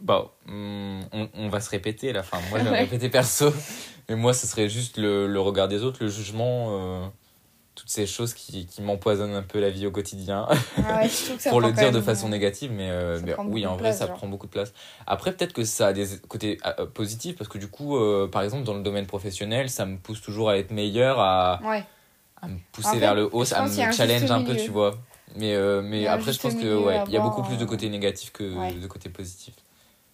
[0.00, 2.20] Bon, hum, on, on va se répéter là.
[2.20, 3.52] Enfin, moi, je vais répéter perso.
[4.08, 7.06] Mais moi, ce serait juste le, le regard des autres, le jugement, euh,
[7.74, 10.46] toutes ces choses qui, qui m'empoisonnent un peu la vie au quotidien.
[10.76, 13.34] Ah ouais, je trouve que ça pour le dire de façon négative, mais, euh, mais
[13.46, 14.16] oui, en vrai, place, ça genre.
[14.16, 14.72] prend beaucoup de place.
[15.06, 18.42] Après, peut-être que ça a des côtés euh, positifs, parce que du coup, euh, par
[18.42, 21.84] exemple, dans le domaine professionnel, ça me pousse toujours à être meilleur, à, Ouais.
[22.40, 24.70] à me pousser En fait, vers le haut, à qu'il me challenge un peu, tu
[24.70, 24.94] vois.
[25.34, 27.64] Mais, euh, mais après, je pense que milieu ouais, il y a beaucoup plus de
[27.64, 29.54] euh, côtés négatifs que de côtés positifs.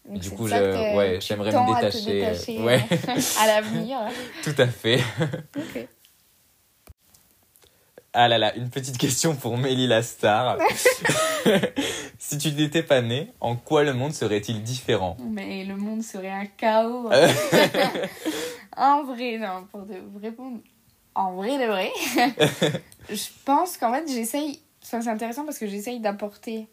[0.04, 2.84] Donc du coup, je- ouais, j'aimerais me tends à détacher, euh, détacher, ouais.
[3.08, 3.98] euh, à l'avenir.
[4.42, 5.00] Tout à fait.
[5.56, 5.88] Ok.
[8.14, 10.58] Ah là là, une petite question pour Mélie la star.
[12.18, 15.16] si tu n'étais pas née, en quoi le monde serait-il différent?
[15.18, 17.08] Mais le monde serait un chaos.
[18.76, 20.58] en vrai, non, pour de répondre
[21.14, 21.90] en vrai de vrai,
[23.08, 24.60] je pense qu'en fait, j'essaye.
[24.84, 26.66] Enfin, c'est intéressant parce que j'essaye d'apporter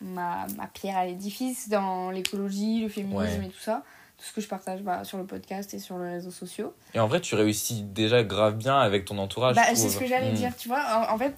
[0.00, 3.46] ma, ma pierre à l'édifice dans l'écologie, le féminisme Ouais.
[3.46, 3.82] et tout ça.
[4.18, 6.74] Tout ce que je partage bah, sur le podcast et sur les réseaux sociaux.
[6.92, 9.56] Et en vrai, tu réussis déjà grave bien avec ton entourage.
[9.56, 10.34] Bah, c'est ce que j'allais Mm.
[10.34, 10.82] dire, tu vois.
[11.08, 11.34] En, en fait,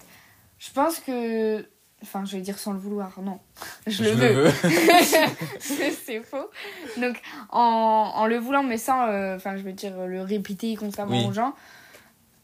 [0.59, 1.65] je pense que.
[2.01, 3.39] Enfin, je vais dire sans le vouloir, non.
[3.87, 4.51] Je, Je le veux.
[5.59, 6.49] c'est faux.
[6.97, 7.15] Donc,
[7.49, 11.25] en, en le voulant, mais sans, euh, enfin, je veux dire, le répéter constamment Oui.
[11.29, 11.53] aux gens,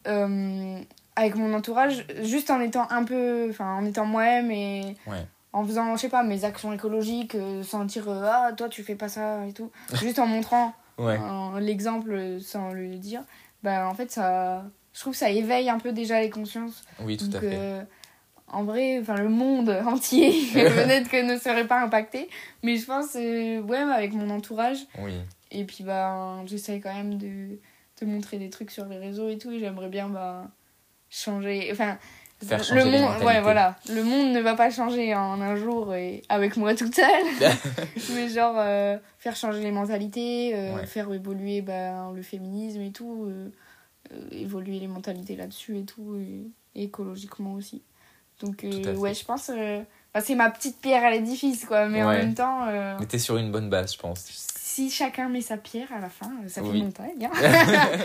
[0.08, 0.80] euh,
[1.18, 5.26] avec mon entourage, juste en étant un peu, enfin, en étant moi-même et Ouais.
[5.54, 8.84] En faisant, je sais pas, mes actions écologiques, euh, sans dire, euh, ah, toi, tu
[8.84, 11.18] fais pas ça et tout, juste en montrant Ouais.
[11.62, 13.22] l'exemple sans le dire,
[13.64, 16.84] bah, en fait, ça, je trouve que ça éveille un peu déjà les consciences.
[17.00, 17.50] Oui, tout à Donc, fait.
[17.54, 17.84] euh,
[18.52, 22.30] en vrai, enfin, le monde entier, peut-être que ne serait pas impacté.
[22.64, 24.80] Mais je pense, ouais, avec mon entourage.
[25.00, 25.14] Oui.
[25.52, 27.60] Et puis, bah, j'essaye quand même de
[27.96, 29.52] te montrer des trucs sur les réseaux et tout.
[29.52, 30.48] Et j'aimerais bien, bah,
[31.10, 31.70] changer.
[31.72, 31.98] Enfin,
[32.46, 33.76] Faire le changer les monde, ouais, voilà.
[33.90, 37.26] Le monde ne va pas changer en un jour et avec moi toute seule.
[38.14, 40.86] mais genre, euh, faire changer les mentalités, euh, Ouais.
[40.86, 43.26] faire évoluer bah, le féminisme et tout.
[43.26, 43.50] euh,
[44.32, 46.16] évoluer les mentalités là-dessus et tout.
[46.16, 46.48] Et,
[46.82, 47.82] écologiquement aussi.
[48.40, 49.52] Donc, ouais, je pense.
[50.14, 51.90] bah, c'est ma petite pierre à l'édifice, quoi.
[51.90, 52.68] Mais en même temps.
[53.00, 54.48] Mais t'es sur une bonne base, je pense.
[54.80, 56.82] Si chacun met sa pierre à la fin, euh, ça fait Oui.
[56.84, 57.26] montagne.
[57.34, 58.00] hein.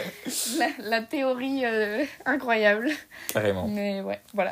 [0.58, 2.90] la, la théorie euh, incroyable.
[3.28, 3.68] Carrément.
[3.68, 4.50] Mais ouais, voilà.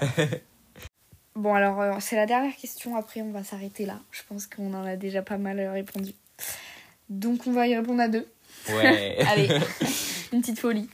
[1.35, 2.95] bon, alors, euh, c'est la dernière question.
[2.97, 3.99] Après, on va s'arrêter là.
[4.13, 6.13] Je pense qu'on en a déjà pas mal répondu.
[7.09, 8.29] Donc, on va y répondre à deux.
[8.69, 9.19] Ouais.
[9.29, 9.49] Allez,
[10.33, 10.89] une petite folie.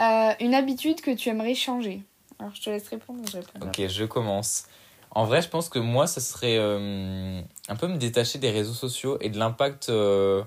[0.00, 2.02] Euh, une habitude que tu aimerais changer.
[2.40, 3.22] Alors, je te laisse répondre.
[3.30, 4.64] Je Ok, je commence.
[5.12, 8.72] En vrai, je pense que moi, ça serait euh, un peu me détacher des réseaux
[8.74, 10.42] sociaux et de l'impact euh,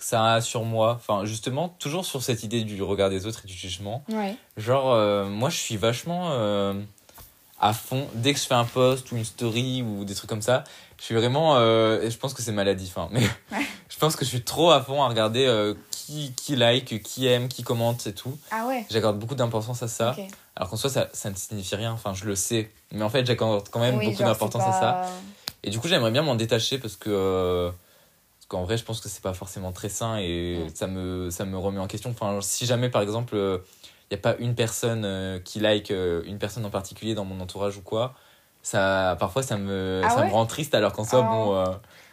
[0.00, 0.96] que ça a sur moi.
[0.98, 4.02] Enfin, justement, toujours sur cette idée du regard des autres et du jugement.
[4.10, 4.34] Ouais.
[4.56, 6.74] Genre, euh, moi, je suis vachement euh,
[7.60, 8.06] à fond.
[8.14, 10.64] Dès que je fais un post ou une story ou des trucs comme ça,
[10.98, 11.56] je suis vraiment.
[11.56, 13.20] euh, et je pense que c'est maladif, hein, mais
[13.52, 13.64] Ouais.
[13.88, 17.48] je pense que je suis trop à fond à regarder qui, qui like, qui aime,
[17.48, 18.36] qui commente et tout.
[18.50, 18.84] Ah ouais.
[18.90, 20.16] J'accorde beaucoup d'importance à ça.
[20.56, 21.92] Alors qu'en soi, ça, ça ne signifie rien.
[21.92, 22.70] Enfin, je le sais.
[22.92, 25.02] Mais en fait, j'accorde quand même Oui, beaucoup d'importance à ça.
[25.62, 27.70] Et du coup, j'aimerais bien m'en détacher parce que.
[28.50, 30.74] Euh, qu'en vrai, je pense que c'est pas forcément très sain et Mm.
[30.74, 32.10] ça, me, ça me remet en question.
[32.10, 36.22] Enfin, si jamais, par exemple, il n'y a pas une personne euh, qui like euh,
[36.26, 38.14] une personne en particulier dans mon entourage ou quoi,
[38.62, 41.54] ça, parfois, ça me, Ah ça ouais me rend triste alors qu'en soi, bon.
[41.54, 41.64] euh,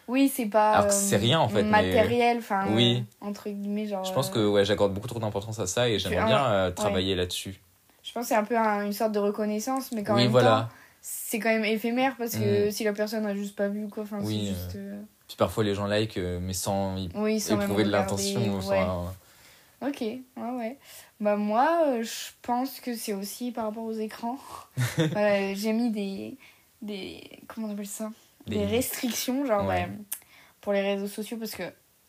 [0.08, 0.72] Oui, c'est pas.
[0.74, 2.66] Alors que euh, c'est rien, en fait, Matériel, enfin.
[2.70, 3.04] Oui.
[3.22, 4.06] euh, entre guillemets, genre.
[4.06, 6.46] je pense euh, que ouais, j'accorde beaucoup trop d'importance à ça et j'aimerais un- bien
[6.46, 7.60] euh, travailler là-dessus.
[8.04, 10.32] Je pense que c'est un peu un- une sorte de reconnaissance, mais quand Oui, même
[10.32, 10.70] voilà.
[11.02, 12.72] c'est quand même éphémère parce que Mm.
[12.72, 14.76] si la personne a juste pas vu, quoi, enfin, Oui, c'est juste.
[14.76, 17.90] euh, Puis parfois, les gens like, euh, mais sans y Oui, sans même éprouver de
[17.90, 18.40] l'intention.
[18.60, 18.78] ouais.
[18.80, 19.14] enfin,
[19.82, 20.78] Ok, ouais, ouais.
[21.20, 24.38] Bah, moi, euh, je pense que c'est aussi par rapport aux écrans.
[24.98, 26.38] Voilà, J'ai mis des,
[26.82, 27.22] des.
[27.48, 28.12] Comment on appelle ça?
[28.48, 29.88] Des, Des- restrictions, genre, Ouais.
[30.62, 31.64] pour les réseaux sociaux parce que.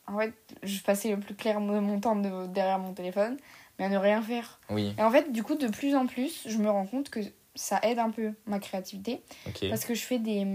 [0.07, 3.37] en fait, je passais le plus clair de mon temps de- derrière mon téléphone,
[3.78, 4.61] mais à ne rien faire.
[4.70, 7.20] Oui, Et en fait, du coup, de plus en plus, je me rends compte que
[7.54, 9.20] ça aide un peu ma créativité
[9.68, 10.46] parce que je fais des.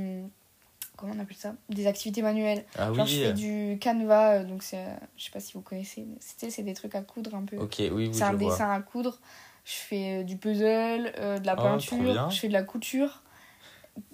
[0.97, 2.63] Comment on appelle ça Des activités manuelles.
[2.77, 4.77] Ah Genre, je oui, fais du canevas, euh, donc c'est.
[4.77, 6.05] euh, Je sais pas si vous connaissez.
[6.19, 7.57] C'était, c'est des trucs à coudre un peu.
[7.57, 8.51] ok, oui, oui, c'est un je vois.
[8.51, 9.19] dessin à coudre.
[9.65, 13.23] Je fais euh, du puzzle, euh, de la Oh, peinture, je fais de la couture.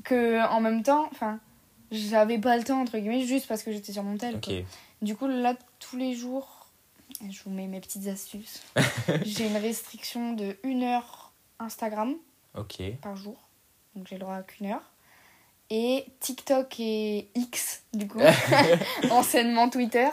[0.03, 1.39] Que en même temps, enfin,
[1.91, 4.35] j'avais pas le temps, entre guillemets, juste parce que j'étais sur mon tel.
[4.35, 4.53] Ok, quoi.
[5.01, 6.67] Du coup, là, tous les jours,
[7.29, 8.61] je vous mets mes petites astuces.
[9.23, 12.15] j'ai une restriction de 1 heure Instagram
[13.01, 13.37] par jour.
[13.95, 14.91] Donc j'ai le droit à qu'une heure.
[15.71, 18.19] Et TikTok et X, du coup,
[19.11, 20.07] anciennement Twitter,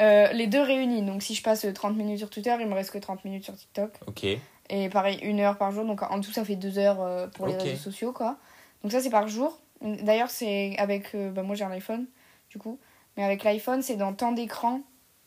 [0.00, 1.02] euh, les deux réunis.
[1.02, 3.54] Donc si je passe 30 minutes sur Twitter, il me reste que 30 minutes sur
[3.54, 3.90] TikTok.
[4.06, 4.24] ok,
[4.70, 5.84] Et pareil, une heure par jour.
[5.84, 8.38] Donc en tout, ça fait deux heures euh, pour les réseaux sociaux, quoi.
[8.82, 9.60] Donc ça, c'est par jour.
[9.82, 11.14] D'ailleurs, c'est avec.
[11.14, 12.06] euh, bah, moi, j'ai un iPhone,
[12.48, 12.78] du coup.
[13.18, 14.80] Mais avec l'iPhone, c'est dans temps d'écran.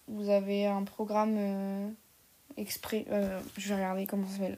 [0.07, 1.87] Vous avez un programme euh,
[2.57, 3.05] exprès.
[3.57, 4.57] je vais regarder comment ça s'appelle.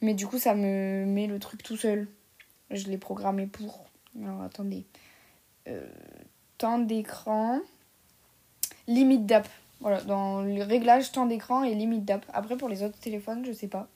[0.00, 2.06] Mais du coup, ça me met le truc tout seul.
[2.70, 3.87] Je l'ai programmé pour.
[4.22, 4.86] Alors, attendez.
[5.68, 5.86] Euh,
[6.56, 7.60] temps d'écran.
[8.86, 9.48] Limite d'app.
[9.80, 12.24] Voilà, dans le réglage temps d'écran et limite d'app.
[12.32, 13.88] Après, pour les autres téléphones, je sais pas.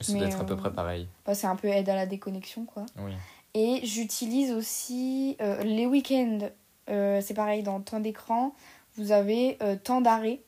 [0.00, 1.08] ça Mais, doit être à peu euh, près pareil.
[1.24, 2.86] Bah, c'est un peu aide à la déconnexion, quoi.
[2.98, 3.12] Oui,
[3.54, 6.48] Et j'utilise aussi euh, les week-ends.
[6.88, 8.54] Euh, c'est pareil, dans temps d'écran,
[8.96, 10.40] vous avez euh, temps d'arrêt.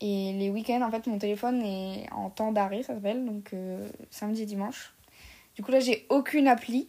[0.00, 3.52] Et les week-ends, en fait, mon téléphone est en temps d'arrêt, ça s'appelle, donc
[4.10, 4.94] samedi et dimanche.
[5.56, 6.88] Du coup, là, j'ai aucune appli.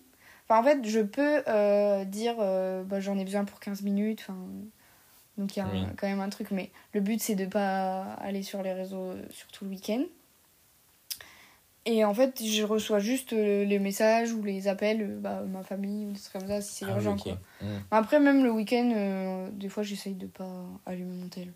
[0.50, 4.26] Enfin, en fait, je peux euh, dire euh, bah, j'en ai besoin pour 15 minutes.
[5.38, 6.50] Donc, il y a un- quand même un truc.
[6.52, 10.02] Mais le but, c'est de pas aller sur les réseaux euh, surtout le week-end.
[11.86, 16.12] Et en fait, je reçois juste les messages ou les appels, bah, ma famille ou
[16.12, 17.16] des trucs comme ça, si c'est Ah urgent.
[17.18, 17.38] quoi.
[17.62, 17.78] Hmm.
[17.92, 21.52] Après, même le week-end, euh, des fois, j'essaye de pas allumer mon tel.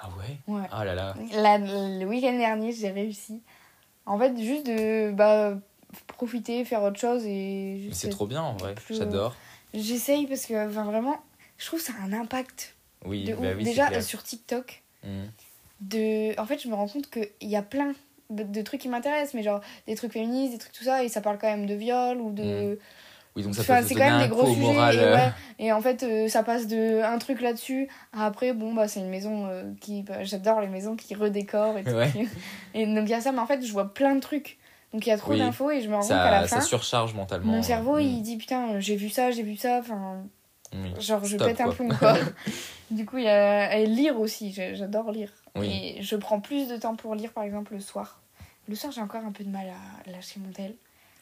[0.00, 0.36] Ah ouais?
[0.54, 0.66] Ouais.
[0.70, 1.14] Ah là là.
[1.32, 3.40] La- le week-end dernier, j'ai réussi.
[4.04, 5.58] En fait, juste de bah,
[6.04, 9.34] profiter, faire autre chose et c'est trop bien en vrai, plus- j'adore.
[9.74, 11.18] J'essaye parce que enfin, vraiment,
[11.58, 12.74] je trouve que ça a un impact.
[13.04, 13.98] Oui, de bah oui, Déjà, clair.
[13.98, 15.24] euh, sur TikTok, Hmm.
[15.80, 16.38] de...
[16.40, 17.92] en fait, je me rends compte qu'il y a plein
[18.30, 21.08] de, de trucs qui m'intéressent, mais genre des trucs féministes, des trucs tout ça, et
[21.08, 22.78] ça parle quand même de viol ou de.
[23.36, 24.60] Oui, donc ça Enfin, c'est quand même des gros sujets.
[24.72, 24.94] moral.
[24.94, 25.28] et, euh,
[25.58, 29.00] et en fait, euh, ça passe de un truc là-dessus à après, bon, bah, c'est
[29.00, 30.02] une maison euh, qui.
[30.02, 31.90] bah, J'adore les maisons qui redécorent et tout.
[31.90, 32.10] Ouais.
[32.74, 34.58] Et donc, il y a ça, mais en fait, je vois plein de trucs.
[34.96, 35.38] Donc, il y a trop Oui.
[35.38, 37.52] d'infos et je me rends compte qu'à la fin, ça surcharge mentalement.
[37.52, 38.00] mon cerveau, Hmm.
[38.00, 39.80] il dit putain, j'ai vu ça, j'ai vu ça.
[39.80, 40.22] Enfin,
[40.72, 40.94] Oui.
[40.98, 42.16] genre, je Stop, pète un plomb, quoi.
[42.90, 43.76] du coup, il y a.
[43.76, 45.30] Et lire aussi, j'adore lire.
[45.54, 45.68] Oui.
[45.98, 48.22] Et je prends plus de temps pour lire, par exemple, le soir.
[48.68, 50.74] Le soir, j'ai encore un peu de mal à lâcher mon tel.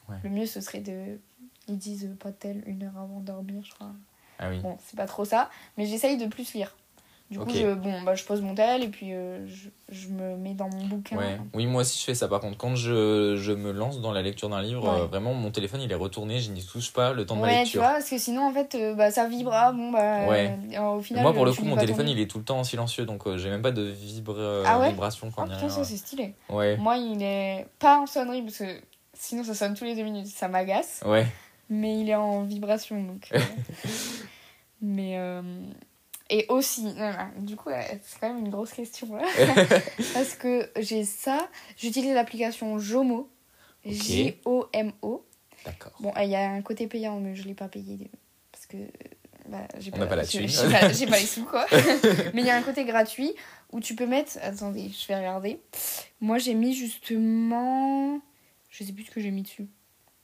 [0.07, 0.15] Ouais.
[0.23, 1.19] Le mieux, ce serait de.
[1.67, 3.91] Ils disent euh, pas de tel une heure avant de dormir, je crois.
[4.39, 4.59] Ah oui.
[4.59, 6.75] Bon, c'est pas trop ça, mais j'essaye de plus lire.
[7.31, 7.55] Du coup, Ok.
[7.55, 10.69] je, bon, bah, je pose mon tel et puis euh, je, je me mets dans
[10.69, 11.17] mon bouquin.
[11.17, 11.37] Ouais.
[11.55, 12.27] Oui, moi aussi je fais ça.
[12.27, 14.99] Par contre, quand je, je me lance dans la lecture d'un livre, Ouais.
[15.01, 17.47] euh, vraiment mon téléphone il est retourné, je n'y touche pas le temps de la
[17.47, 17.81] Ouais, tu lecture.
[17.81, 19.51] vois, parce que sinon, en fait, euh, bah, ça vibre.
[19.53, 20.55] ah, Bon, bah, euh,
[20.95, 23.05] au final, moi pour le coup, mon téléphone il est tout le temps en silencieux
[23.05, 26.35] donc euh, j'ai même pas de vibre, euh, Ah vibration quand Ah, ça, c'est stylé.
[26.77, 28.79] Moi, il est pas en sonnerie parce que
[29.15, 30.27] sinon, ça sonne tous les deux minutes.
[30.27, 31.01] Ça m'agace.
[31.03, 31.25] Ouais.
[31.69, 33.39] mais il est en vibration donc euh,
[34.81, 35.41] mais euh,
[36.29, 39.23] et aussi non, non, du coup ouais, c'est quand même une grosse question là.
[40.13, 43.29] parce que j'ai ça j'utilise l'application Jomo
[43.85, 43.91] Ok.
[43.93, 45.23] J O M O
[45.63, 45.93] D'accord.
[45.99, 48.09] bon il y a un côté payant mais je l'ai pas payé
[48.51, 48.77] parce que
[49.47, 50.47] bah, j'ai On n'a pas la j'ai- thune.
[50.47, 50.71] j'ai
[51.05, 51.67] pas, pas les sous quoi
[52.33, 53.33] mais il y a un côté gratuit
[53.71, 55.59] où tu peux mettre attendez je vais regarder
[56.21, 58.19] moi j'ai mis justement
[58.69, 59.67] je sais plus ce que j'ai mis dessus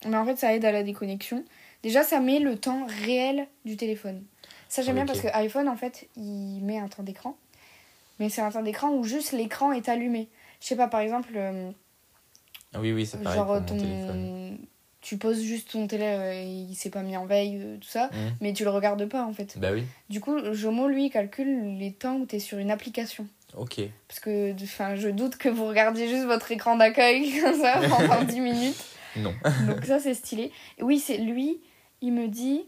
[0.07, 1.43] mais en fait ça aide à la déconnexion
[1.83, 4.23] déjà ça met le temps réel du téléphone
[4.71, 7.35] ça j'aime bien parce que iPhone en fait il met un temps d'écran
[8.19, 10.29] mais c'est un temps d'écran où juste l'écran est allumé
[10.61, 11.71] je sais pas par exemple euh,
[12.73, 14.57] Ah Oui, oui, c'est pareil genre pour mon ton téléphone.
[15.01, 17.87] tu poses juste ton télé euh, et il s'est pas mis en veille euh, tout
[17.89, 18.29] ça Hmm.
[18.39, 19.83] mais tu le regardes pas en fait Bah oui.
[20.09, 23.81] du coup Jomo lui il calcule les temps où tu es sur une application Ok.
[24.07, 28.23] parce que enfin je doute que vous regardiez juste votre écran d'accueil comme ça pendant
[28.33, 28.83] 10 minutes
[29.17, 29.33] Non.
[29.67, 31.59] donc ça c'est stylé oui c'est lui
[32.01, 32.63] il me dit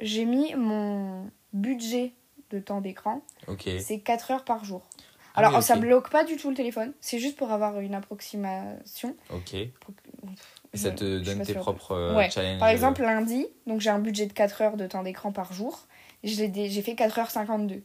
[0.00, 2.12] j'ai mis mon budget
[2.50, 3.22] de temps d'écran
[3.80, 4.82] c'est 4 heures par jour
[5.34, 5.62] Ah alors oui, ok.
[5.64, 9.54] ça bloque pas du tout le téléphone c'est juste pour avoir une approximation Ok.
[9.54, 11.62] Et Pour ça te donne tes sûre.
[11.62, 12.30] propres euh, Ouais.
[12.30, 12.60] challenges.
[12.60, 15.86] Par exemple, lundi, donc j'ai un budget de 4 heures de temps d'écran par jour.
[16.22, 16.48] J'ai
[16.82, 17.82] fait 4h52.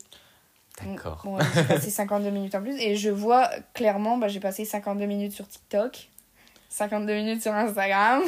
[0.85, 1.21] D'accord.
[1.23, 2.77] Bon, j'ai passé 52 minutes en plus.
[2.79, 6.09] Et je vois clairement, bah, j'ai passé 52 minutes sur TikTok,
[6.69, 8.21] 52 minutes sur Instagram.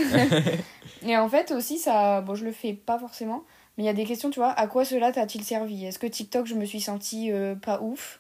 [1.06, 3.44] et en fait, aussi, ça, bon, je le fais pas forcément,
[3.78, 5.86] Mais il y a des questions, tu vois, à quoi cela t'a-t-il servi?
[5.86, 8.20] Est-ce que TikTok, je me suis sentie euh, pas ouf?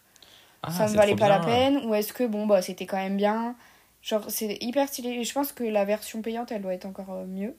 [0.63, 1.85] Ah, Ça me valait pas la peine?
[1.85, 3.55] Ou est-ce que, bon, bah, c'était quand même bien?
[4.01, 5.09] Genre, c'est hyper stylé.
[5.09, 7.55] Et je pense que la version payante, elle doit être encore euh, mieux.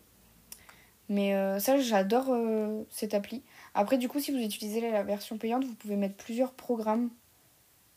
[1.08, 3.42] Mais euh, ça, j'adore euh, cette appli.
[3.74, 7.10] Après, du coup, si vous utilisez la version payante, vous pouvez mettre plusieurs programmes.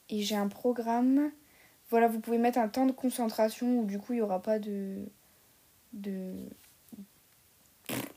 [0.09, 1.31] Et j'ai un programme.
[1.89, 4.59] Voilà, vous pouvez mettre un temps de concentration où du coup, il n'y aura pas
[4.59, 5.05] de.
[5.93, 6.33] de.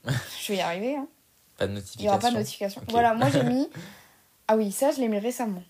[0.40, 1.08] je vais y arriver, hein.
[1.66, 2.82] Pas de Il n'y aura pas de notification.
[2.88, 3.68] Voilà, moi j'ai mis.
[4.48, 5.62] Ah oui, ça, je l'ai mis récemment.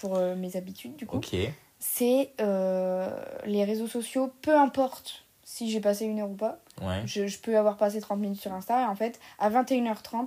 [0.00, 1.18] Pour euh, mes habitudes, du coup.
[1.18, 1.36] Ok.
[1.78, 3.10] C'est euh,
[3.44, 6.60] les réseaux sociaux, peu importe si j'ai passé une heure ou pas.
[6.80, 7.02] Ouais.
[7.04, 10.26] Je, je peux avoir passé 30 minutes sur Insta et en fait, à 21h30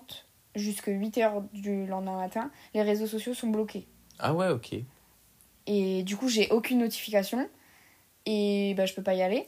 [0.55, 3.87] jusqu'à 8h du lendemain matin, les réseaux sociaux sont bloqués.
[4.19, 4.75] Ah ouais, ok.
[5.65, 7.49] Et du coup, j'ai aucune notification
[8.25, 9.47] et bah, je peux pas y aller.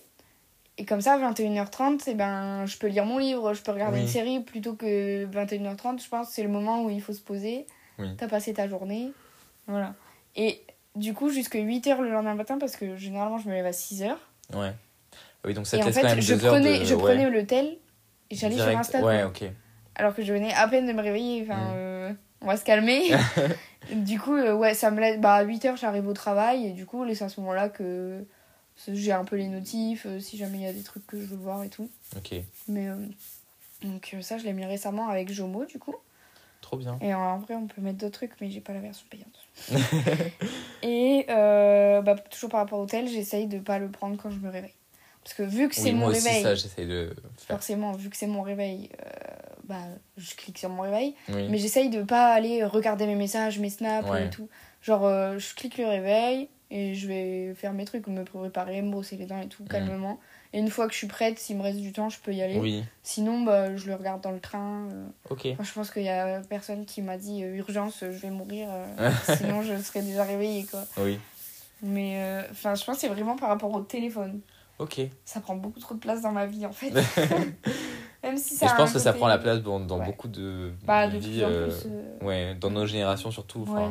[0.80, 3.98] Et comme ça, à 21h30, eh ben, je peux lire mon livre, je peux regarder
[3.98, 4.04] Oui.
[4.04, 6.02] une série plutôt que 21h30.
[6.02, 7.68] Je pense que c'est le moment où il faut se poser.
[8.00, 8.08] Oui.
[8.18, 9.12] T'as passé ta journée.
[9.68, 9.94] Voilà.
[10.38, 10.62] Et
[10.96, 14.15] du coup, jusqu'à 8h le lendemain matin, parce que généralement, je me lève à 6h.
[14.56, 14.72] Ouais.
[15.46, 16.86] Oui, donc ça Et te en laisse quand fait, même je deux heures prenais, de...
[16.86, 17.02] je ouais.
[17.02, 17.78] prenais le tel
[18.30, 18.65] et j'allais sur.
[18.68, 19.02] Insta.
[19.02, 19.44] Ouais, ok.
[19.96, 21.44] Alors que je venais à peine de me réveiller.
[21.44, 21.74] Enfin, Mm.
[21.76, 23.12] euh, on va se calmer.
[23.94, 25.20] du coup, euh, ouais, ça me laisse.
[25.20, 26.68] Bah, à 8h, j'arrive au travail.
[26.68, 28.24] Et du coup, c'est à ce moment-là que
[28.88, 31.26] j'ai un peu les notifs, euh, si jamais il y a des trucs que je
[31.26, 31.89] veux voir et tout.
[32.18, 32.34] Ok.
[32.68, 32.88] Mais.
[32.88, 32.96] euh,
[33.82, 35.96] donc, euh, ça, je l'ai mis récemment avec Jomo, du coup.
[36.62, 36.98] Trop bien.
[37.02, 39.39] Et en vrai, on peut mettre d'autres trucs, mais j'ai pas la version payante.
[40.84, 44.38] et euh, bah, toujours par rapport au tel, j'essaye de pas le prendre quand je
[44.39, 44.74] me réveille.
[45.24, 47.58] Parce que vu que c'est Oui, mon moi aussi, réveil, ça, j'essaie de faire.
[47.58, 49.10] forcément, vu que c'est mon réveil, euh,
[49.65, 49.84] bah,
[50.18, 51.15] je clique sur mon réveil.
[51.30, 51.48] Oui.
[51.50, 54.28] Mais j'essaye de pas aller regarder mes messages, mes snaps Ouais.
[54.28, 54.50] et tout.
[54.82, 58.92] Genre, euh, je clique le réveil et je vais faire mes trucs, me préparer, me
[58.92, 60.20] brosser les dents et tout, calmement.
[60.54, 62.42] Et une fois que je suis prête, s'il me reste du temps, je peux y
[62.42, 62.58] aller.
[62.60, 62.84] Oui.
[63.04, 64.88] Sinon, bah, je le regarde dans le train.
[64.92, 65.06] euh.
[65.30, 65.48] Ok.
[65.60, 68.68] Je pense qu'il y a personne qui m'a dit euh, urgence, je vais mourir.
[68.72, 70.84] euh, sinon, je serais déjà réveillée, quoi.
[70.98, 71.20] Oui.
[71.82, 74.42] Mais, enfin, je pense que c'est vraiment par rapport au téléphone.
[74.80, 75.02] Ok.
[75.26, 76.92] Ça prend beaucoup trop de place dans ma vie, en fait.
[78.24, 80.06] Même si ça je a pense que ça prend la place dans, dans Ouais.
[80.06, 81.44] beaucoup de, Bah, de vies.
[82.22, 83.60] Ouais, dans nos générations surtout.
[83.68, 83.88] Ouais.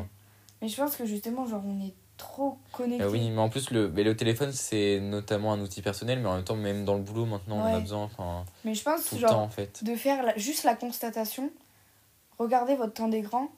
[0.60, 3.04] Mais je pense que justement, genre, on est trop connectés.
[3.04, 6.28] Euh, oui, mais en plus, le, mais le téléphone, c'est notamment un outil personnel, mais
[6.28, 8.02] en même temps, même dans le boulot, maintenant, on en a besoin.
[8.04, 9.82] Enfin, Mais je pense, tout genre, temps, en fait.
[9.82, 11.50] de faire la- juste la constatation,
[12.38, 13.48] regardez votre temps d'écran.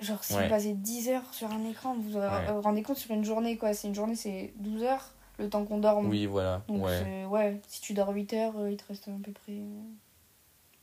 [0.00, 0.44] Genre, si Ouais.
[0.44, 2.48] vous passez 10 heures sur un écran, vous vous Ouais.
[2.62, 3.74] rendez compte sur une journée, quoi.
[3.74, 6.08] C'est une journée, c'est 12 heures, le temps qu'on dorme.
[6.08, 6.62] Oui, voilà.
[6.68, 7.60] Donc, ouais.
[7.68, 9.52] si tu dors 8 heures, euh, il te reste à peu près.
[9.52, 9.82] euh,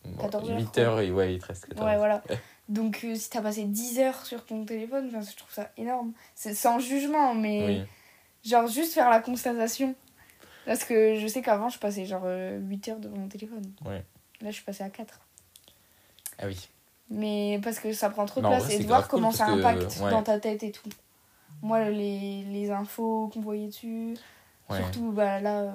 [0.06, 0.84] Bon, 14 heures, 8 quoi.
[0.84, 2.24] heures, et ouais, il te reste 14 Ouais, voilà.
[2.70, 6.14] Donc, euh, si t'as passé 10 heures sur ton téléphone, enfin, je trouve ça énorme.
[6.36, 7.84] C'est sans jugement, mais Oui.
[8.50, 9.94] genre juste faire la constatation.
[10.66, 13.64] Parce que je sais qu'avant, je passais genre euh, 8 heures devant mon téléphone.
[13.86, 14.04] Ouais.
[14.42, 15.20] Là, je suis passée à 4.
[16.40, 16.70] Ah oui.
[17.10, 19.48] Mais parce que ça prend trop de place vrai, et de voir cool comment ça
[19.48, 20.12] que, impacte ouais.
[20.12, 20.88] dans ta tête et tout.
[21.62, 24.16] Moi, les, les infos qu'on voyait dessus,
[24.70, 24.78] Ouais.
[24.78, 25.72] surtout bah, là, euh,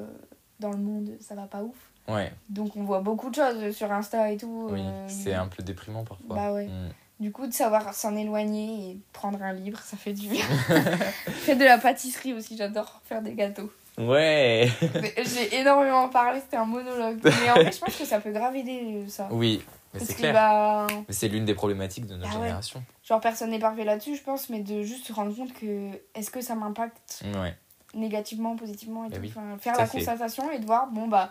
[0.58, 1.76] dans le monde, ça va pas ouf.
[2.08, 4.68] Ouais, Donc, on voit beaucoup de choses sur Insta et tout.
[4.70, 4.80] oui.
[4.84, 6.36] euh, C'est un peu déprimant parfois.
[6.36, 6.66] Bah ouais.
[6.66, 6.90] Mm.
[7.18, 10.44] Du coup, de savoir s'en éloigner et prendre un livre, ça fait du bien.
[11.26, 13.70] Fais de la pâtisserie aussi, j'adore faire des gâteaux.
[13.98, 14.68] Ouais.
[15.24, 17.18] J'ai énormément parlé, c'était un monologue.
[17.24, 19.28] Mais en fait, je pense que ça peut grave aider euh, ça.
[19.30, 19.62] Oui,
[19.94, 20.32] mais Parce c'est que, clair.
[20.34, 22.42] bah, Mais c'est l'une des problématiques de notre Ah ouais.
[22.44, 22.84] génération.
[23.02, 26.30] genre, personne n'est parfait là-dessus, je pense, mais de juste se rendre compte que est-ce
[26.30, 27.56] que ça m'impacte Ouais.
[27.94, 29.22] négativement, positivement et Bah tout.
[29.22, 29.96] oui, Enfin, faire la fait.
[29.98, 31.30] constatation et de voir, bon, bah,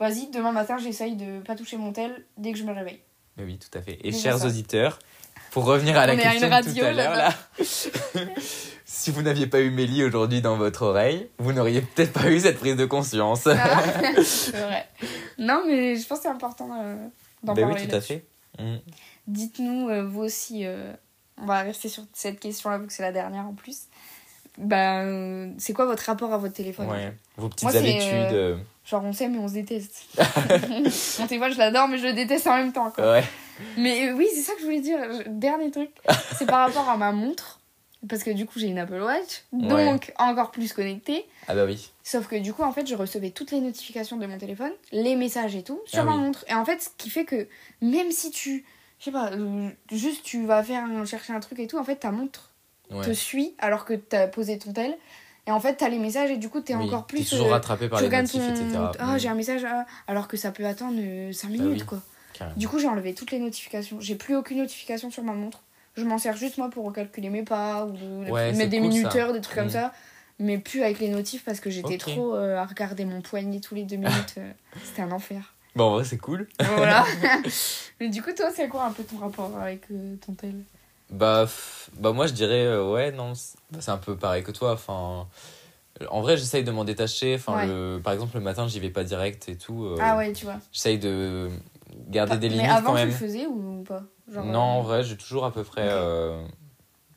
[0.00, 3.00] vas-y, demain matin, j'essaye de pas toucher mon tel dès que je me réveille.
[3.36, 3.98] Mais oui, tout à fait.
[4.02, 4.98] Et chers auditeurs,
[5.52, 7.34] pour revenir à la On est à question une de radio, tout à l'heure, là,
[8.84, 12.40] si vous n'aviez pas eu Mélie aujourd'hui dans votre oreille, vous n'auriez peut-être pas eu
[12.40, 13.46] cette prise de conscience.
[13.46, 13.82] Ah,
[14.24, 14.88] c'est vrai.
[15.38, 16.96] Non, mais je pense que c'est important euh,
[17.42, 17.80] d'en Ben parler.
[17.80, 18.24] oui, tout à fait.
[18.58, 18.76] Mm.
[19.26, 20.92] Dites-nous, euh, vous aussi, euh,
[21.38, 23.84] on va rester sur cette question-là, vu que c'est la dernière en plus.
[24.60, 26.88] Euh, c'est quoi votre rapport à votre téléphone?
[26.88, 27.14] Ouais.
[27.36, 28.58] Vos petites Moi, habitudes.
[28.90, 30.02] Genre, on s'aime mais on se déteste.
[31.20, 32.90] Mon téléphone, je l'adore, mais je le déteste en même temps.
[32.90, 33.12] Quoi.
[33.12, 33.24] Ouais.
[33.76, 34.98] Mais euh, oui, c'est ça que je voulais dire.
[35.26, 35.90] Dernier truc,
[36.38, 37.58] c'est par rapport à ma montre.
[38.08, 41.26] Parce que du coup, j'ai une Apple Watch, donc encore plus connectée.
[41.48, 41.90] Ah bah oui.
[42.02, 45.16] Sauf que du coup, en fait, je recevais toutes les notifications de mon téléphone, les
[45.16, 46.18] messages et tout, sur Ah ma oui.
[46.20, 46.42] montre.
[46.48, 47.46] Et en fait, ce qui fait que
[47.82, 48.64] même si tu,
[49.00, 51.96] je sais pas, euh, juste tu vas faire chercher un truc et tout, en fait,
[51.96, 52.46] ta montre
[52.90, 53.04] Ouais.
[53.04, 54.96] te suit alors que t'as posé ton tel.
[55.46, 57.20] Et en fait, t'as les messages et du coup, t'es Oui, encore plus.
[57.24, 58.92] T'es toujours euh, rattrapé par les notifs, ton- etc.
[58.98, 61.00] Ah, Mm, j'ai un message, ah, alors que ça peut attendre
[61.32, 61.86] 5 minutes, Bah oui.
[61.86, 62.02] quoi.
[62.34, 62.56] carrément.
[62.58, 64.00] Du coup, j'ai enlevé toutes les notifications.
[64.00, 65.62] J'ai plus aucune notification sur ma montre.
[65.96, 68.98] Je m'en sers juste moi pour calculer mes pas ou Ouais, mettre des cool, ça.
[68.98, 69.70] minuteurs, des trucs comme Mm.
[69.70, 69.92] ça.
[70.38, 73.74] Mais plus avec les notifs parce que j'étais trop euh, à regarder mon poignet tous
[73.74, 74.34] les deux minutes.
[74.38, 74.50] euh,
[74.84, 75.54] C'était un enfer.
[75.74, 76.48] Bon, en vrai, c'est cool.
[76.60, 77.04] Voilà.
[78.00, 80.54] Mais du coup, toi, c'est quoi un peu ton rapport avec euh, ton tel?
[81.10, 81.46] Bah,
[81.98, 84.72] bah moi, je dirais, euh, ouais, non, c'est un peu pareil que toi.
[84.72, 85.26] Enfin,
[86.10, 87.34] en vrai, j'essaye de m'en détacher.
[87.34, 87.66] Enfin, Ouais.
[87.66, 89.84] le, par exemple, le matin, j'y vais pas direct et tout.
[89.84, 90.58] euh, Ah ouais, tu vois.
[90.72, 91.48] J'essaye de
[92.08, 93.08] garder des Mais limites avant, quand tu même.
[93.08, 94.02] le faisais ou pas?
[94.32, 95.88] Genre, non, en euh, vrai, j'ai toujours à peu près.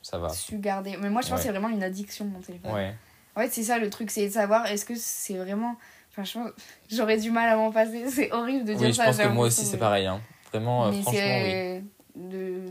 [0.02, 0.28] Ça va.
[0.30, 0.98] su garder.
[1.02, 2.72] Mais moi, je pense que c'est vraiment une addiction, mon téléphone.
[2.74, 2.94] Ouais.
[3.36, 5.78] En fait, c'est ça le truc, c'est de savoir est-ce que c'est vraiment.
[6.12, 6.46] Franchement,
[6.92, 8.04] j'aurais du mal à m'en passer.
[8.12, 9.06] C'est horrible de dire Oui, je ça.
[9.06, 10.06] pense que moi aussi, c'est mais- pareil.
[10.06, 10.22] Hein.
[10.52, 11.84] Vraiment, Mais franchement, oui.
[12.16, 12.62] De...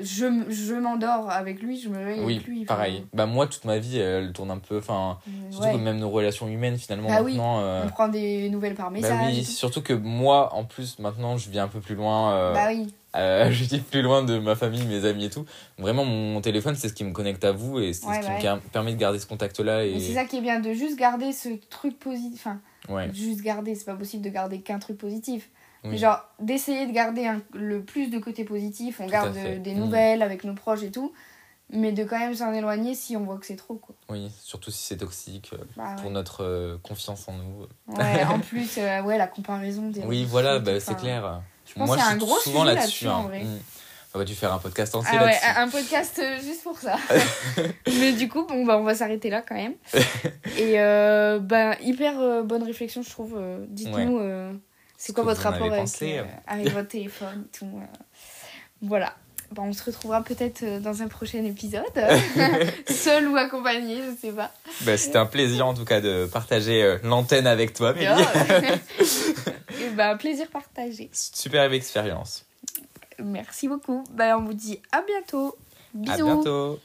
[0.00, 2.58] Je, je m'endors avec lui, je me réveille Oui, avec lui.
[2.62, 3.04] enfin, pareil.
[3.12, 4.78] Bah, moi, toute ma vie, elle tourne un peu.
[4.78, 5.72] Enfin, euh, surtout ouais.
[5.72, 9.10] que même nos relations humaines, finalement, Bah oui, euh, On prend des nouvelles par message.
[9.10, 9.50] bah oui, tout.
[9.50, 12.32] surtout que moi, en plus, maintenant, je vis un peu plus loin.
[12.32, 15.44] euh, Bah oui, Euh, je vis plus loin de ma famille, mes amis et tout.
[15.78, 18.26] Vraiment, mon téléphone, c'est ce qui me connecte à vous et c'est Ouais, ce qui
[18.28, 19.84] bah me gar- permet de garder ce contact-là.
[19.84, 19.98] Et...
[19.98, 22.46] c'est ça qui est bien, de juste garder ce truc positif.
[22.46, 22.60] Enfin,
[23.12, 25.50] juste garder, c'est pas possible de garder qu'un truc positif.
[25.84, 25.90] Oui.
[25.90, 29.74] Mais genre, d'essayer de garder un- le plus de côté positif, on Tout garde des
[29.74, 29.78] Mm.
[29.78, 31.12] nouvelles avec nos proches et tout,
[31.70, 33.94] mais de quand même s'en éloigner si on voit que c'est trop, quoi.
[34.10, 36.12] oui, surtout si c'est toxique euh, Bah, pour ouais.
[36.12, 37.66] notre euh, confiance en nous.
[37.96, 41.40] Ouais, en plus, euh, ouais, la comparaison des Oui, voilà, bah, c'est clair.
[41.66, 43.06] Je pense Moi, je un gros souvent sujet là-dessus.
[43.08, 43.28] hein.
[43.32, 43.58] Mm.
[44.14, 46.96] On va dû faire un podcast entier Ah ouais, un podcast juste pour ça.
[47.98, 49.74] Mais du coup, bon, bah, on va s'arrêter là quand même.
[50.58, 53.40] Et euh, bah, hyper bonne réflexion, je trouve.
[53.68, 54.18] Dites-nous,
[55.02, 56.18] c'est Ce quoi votre rapport avec, pensé.
[56.18, 57.66] euh, avec votre téléphone et tout.
[57.66, 57.84] euh.
[58.82, 59.16] Voilà.
[59.50, 61.82] Bah, on se retrouvera peut-être euh, dans un prochain épisode,
[62.88, 64.52] seul ou accompagné, je sais pas.
[64.82, 68.06] Bah, C'était un plaisir en tout cas de partager euh, l'antenne avec toi, Mélie.
[69.80, 71.10] Et bah, plaisir partagé.
[71.12, 72.46] Superbe expérience.
[73.22, 74.04] Merci beaucoup.
[74.12, 75.56] Bah, on vous dit à bientôt.
[75.94, 76.24] À Bisous.
[76.24, 76.80] bientôt.